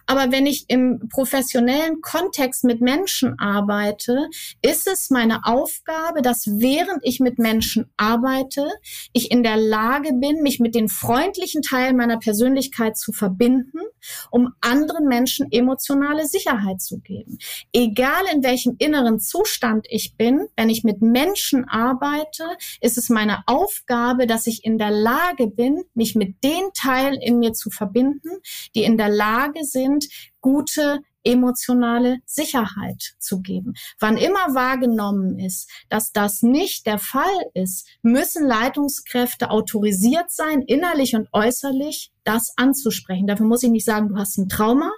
[0.05, 4.27] Aber wenn ich im professionellen Kontext mit Menschen arbeite,
[4.61, 8.67] ist es meine Aufgabe, dass während ich mit Menschen arbeite,
[9.11, 13.79] ich in der Lage bin, mich mit den freundlichen Teilen meiner Persönlichkeit zu verbinden,
[14.31, 17.37] um anderen Menschen emotionale Sicherheit zu geben.
[17.71, 22.45] Egal in welchem inneren Zustand ich bin, bin, wenn ich mit Menschen arbeite,
[22.79, 27.39] ist es meine Aufgabe, dass ich in der Lage bin, mich mit den Teilen in
[27.39, 28.29] mir zu verbinden,
[28.73, 30.07] die in der Lage sind,
[30.39, 33.73] gute emotionale Sicherheit zu geben.
[33.99, 41.15] Wann immer wahrgenommen ist, dass das nicht der Fall ist, müssen Leitungskräfte autorisiert sein, innerlich
[41.15, 43.27] und äußerlich, das anzusprechen.
[43.27, 44.91] Dafür muss ich nicht sagen, du hast ein Trauma,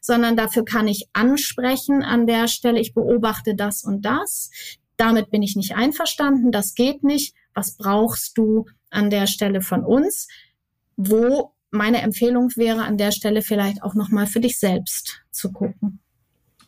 [0.00, 4.50] sondern dafür kann ich ansprechen an der Stelle, ich beobachte das und das.
[4.96, 7.34] Damit bin ich nicht einverstanden, das geht nicht.
[7.54, 10.28] Was brauchst du an der Stelle von uns?
[10.96, 16.00] Wo meine Empfehlung wäre an der Stelle vielleicht auch nochmal für dich selbst zu gucken.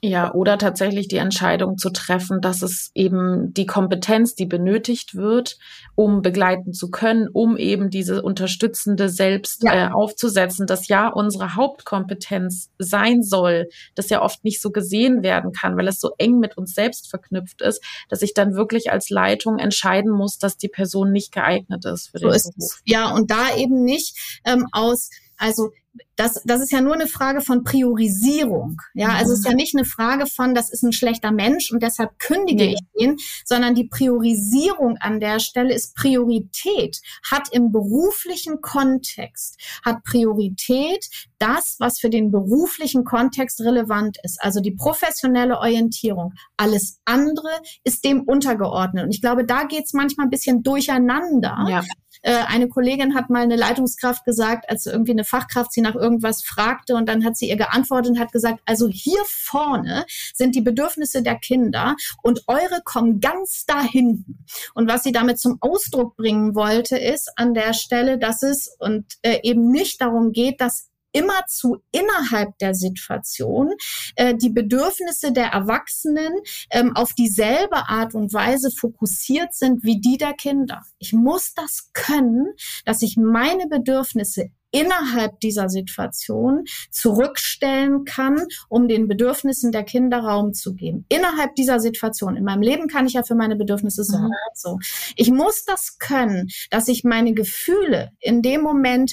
[0.03, 5.59] Ja, oder tatsächlich die Entscheidung zu treffen, dass es eben die Kompetenz, die benötigt wird,
[5.95, 9.89] um begleiten zu können, um eben diese unterstützende selbst ja.
[9.89, 15.53] äh, aufzusetzen, dass ja unsere Hauptkompetenz sein soll, das ja oft nicht so gesehen werden
[15.53, 19.11] kann, weil es so eng mit uns selbst verknüpft ist, dass ich dann wirklich als
[19.11, 22.73] Leitung entscheiden muss, dass die Person nicht geeignet ist für so den ist Beruf.
[22.73, 22.83] Es.
[22.87, 25.71] Ja, und da eben nicht ähm, aus also
[26.17, 28.81] das, das ist ja nur eine Frage von Priorisierung.
[28.95, 29.15] Ja, mhm.
[29.15, 32.19] also es ist ja nicht eine Frage von, das ist ein schlechter Mensch und deshalb
[32.19, 32.75] kündige nee.
[32.75, 40.05] ich ihn, sondern die Priorisierung an der Stelle ist Priorität, hat im beruflichen Kontext, hat
[40.05, 46.35] Priorität das, was für den beruflichen Kontext relevant ist, also die professionelle Orientierung.
[46.57, 47.49] Alles andere
[47.83, 49.05] ist dem untergeordnet.
[49.05, 51.65] Und ich glaube, da geht's manchmal ein bisschen durcheinander.
[51.69, 51.83] Ja.
[52.23, 56.43] Äh, eine Kollegin hat mal eine Leitungskraft gesagt, als irgendwie eine Fachkraft sie nach irgendwas
[56.43, 60.05] fragte und dann hat sie ihr geantwortet und hat gesagt, also hier vorne
[60.35, 64.45] sind die Bedürfnisse der Kinder und eure kommen ganz da hinten.
[64.75, 69.05] Und was sie damit zum Ausdruck bringen wollte, ist an der Stelle, dass es und
[69.23, 73.71] äh, eben nicht darum geht, dass immer zu innerhalb der Situation
[74.17, 76.33] äh, die Bedürfnisse der Erwachsenen
[76.71, 80.83] ähm, auf dieselbe Art und Weise fokussiert sind wie die der Kinder.
[80.99, 82.55] Ich muss das können,
[82.85, 90.55] dass ich meine Bedürfnisse innerhalb dieser Situation zurückstellen kann, um den Bedürfnissen der Kinder Raum
[90.55, 91.05] zu geben.
[91.09, 92.37] Innerhalb dieser Situation.
[92.37, 94.27] In meinem Leben kann ich ja für meine Bedürfnisse sorgen.
[94.27, 94.55] Mhm.
[94.55, 94.79] So.
[95.17, 99.13] Ich muss das können, dass ich meine Gefühle in dem Moment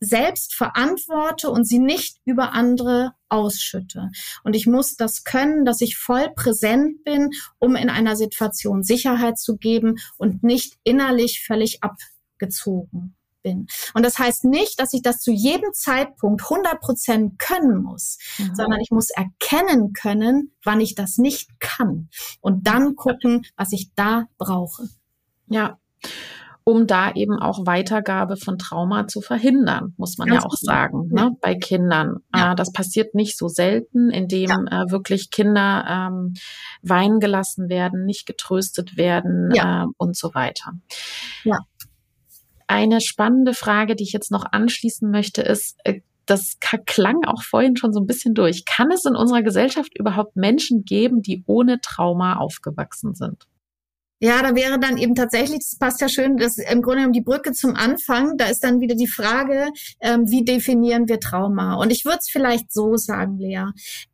[0.00, 4.10] selbst verantworte und sie nicht über andere ausschütte.
[4.42, 9.38] Und ich muss das können, dass ich voll präsent bin, um in einer Situation Sicherheit
[9.38, 13.66] zu geben und nicht innerlich völlig abgezogen bin.
[13.94, 18.54] Und das heißt nicht, dass ich das zu jedem Zeitpunkt 100 Prozent können muss, mhm.
[18.54, 22.08] sondern ich muss erkennen können, wann ich das nicht kann
[22.40, 24.88] und dann gucken, was ich da brauche.
[25.46, 25.78] Ja
[26.70, 30.60] um da eben auch Weitergabe von Trauma zu verhindern, muss man Ganz ja auch gut.
[30.60, 31.24] sagen, ja.
[31.24, 32.16] ne, bei Kindern.
[32.34, 32.52] Ja.
[32.52, 34.84] Äh, das passiert nicht so selten, indem ja.
[34.84, 36.34] äh, wirklich Kinder ähm,
[36.82, 40.72] weinen gelassen werden, nicht getröstet werden äh, und so weiter.
[41.44, 41.58] Ja.
[42.66, 47.76] Eine spannende Frage, die ich jetzt noch anschließen möchte, ist, äh, das klang auch vorhin
[47.76, 48.64] schon so ein bisschen durch.
[48.64, 53.46] Kann es in unserer Gesellschaft überhaupt Menschen geben, die ohne Trauma aufgewachsen sind?
[54.22, 57.14] Ja, da wäre dann eben tatsächlich, das passt ja schön, das ist im Grunde genommen
[57.14, 58.36] die Brücke zum Anfang.
[58.36, 59.68] Da ist dann wieder die Frage,
[60.00, 61.74] ähm, wie definieren wir Trauma?
[61.76, 63.64] Und ich würde es vielleicht so sagen, Lea.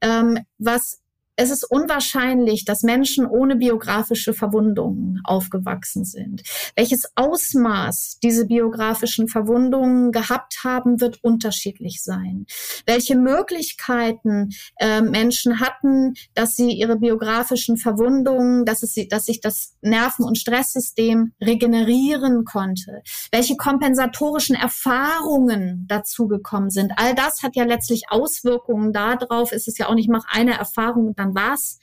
[0.00, 1.00] Ähm, was
[1.36, 6.42] es ist unwahrscheinlich, dass Menschen ohne biografische Verwundungen aufgewachsen sind.
[6.74, 12.46] Welches Ausmaß diese biografischen Verwundungen gehabt haben, wird unterschiedlich sein.
[12.86, 19.74] Welche Möglichkeiten äh, Menschen hatten, dass sie ihre biografischen Verwundungen, dass, es, dass sich das
[19.82, 23.02] Nerven- und Stresssystem regenerieren konnte.
[23.30, 26.92] Welche kompensatorischen Erfahrungen dazugekommen sind.
[26.96, 29.52] All das hat ja letztlich Auswirkungen darauf.
[29.52, 31.78] Es ist ja auch nicht, mach eine Erfahrung und dann was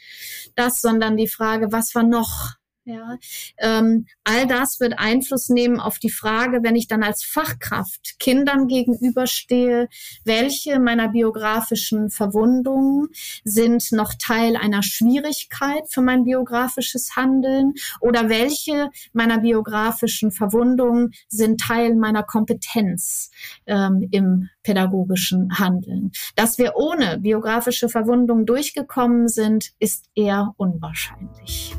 [0.56, 2.54] das, sondern die Frage, was war noch?
[2.86, 3.18] Ja,
[3.60, 8.68] ähm, all das wird Einfluss nehmen auf die Frage, wenn ich dann als Fachkraft Kindern
[8.68, 9.88] gegenüberstehe,
[10.26, 13.08] welche meiner biografischen Verwundungen
[13.46, 21.62] sind noch Teil einer Schwierigkeit für mein biografisches Handeln oder welche meiner biografischen Verwundungen sind
[21.62, 23.32] Teil meiner Kompetenz
[23.66, 26.12] ähm, im pädagogischen Handeln.
[26.36, 31.74] Dass wir ohne biografische Verwundungen durchgekommen sind, ist eher unwahrscheinlich.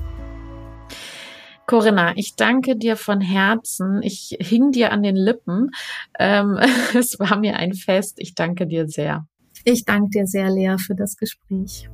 [1.67, 4.03] Corinna, ich danke dir von Herzen.
[4.03, 5.71] Ich hing dir an den Lippen.
[6.19, 6.59] Ähm,
[6.99, 8.15] es war mir ein Fest.
[8.19, 9.27] Ich danke dir sehr.
[9.65, 11.89] Ich danke dir sehr, Lea, für das Gespräch.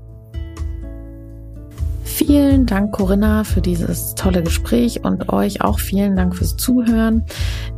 [2.02, 7.24] Vielen Dank, Corinna, für dieses tolle Gespräch und euch auch vielen Dank fürs Zuhören.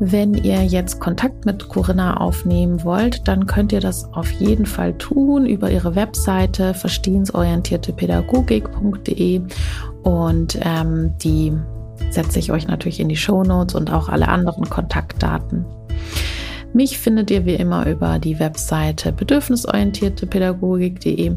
[0.01, 4.99] Wenn ihr jetzt Kontakt mit Corinna aufnehmen wollt, dann könnt ihr das auf jeden Fall
[4.99, 9.43] tun über ihre Webseite verstehensorientiertepädagogik.de
[10.03, 11.53] Und ähm, die
[12.11, 15.65] setze ich euch natürlich in die Show Notes und auch alle anderen Kontaktdaten.
[16.73, 21.37] Mich findet ihr wie immer über die Webseite bedürfnisorientiertepädagogik.de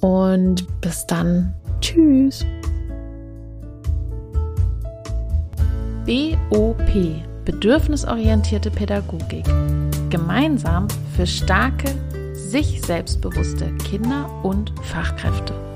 [0.00, 1.54] Und bis dann.
[1.80, 2.44] Tschüss.
[6.06, 6.78] BOP
[7.44, 9.44] Bedürfnisorientierte Pädagogik.
[10.10, 10.86] Gemeinsam
[11.16, 11.88] für starke,
[12.34, 15.67] sich selbstbewusste Kinder und Fachkräfte.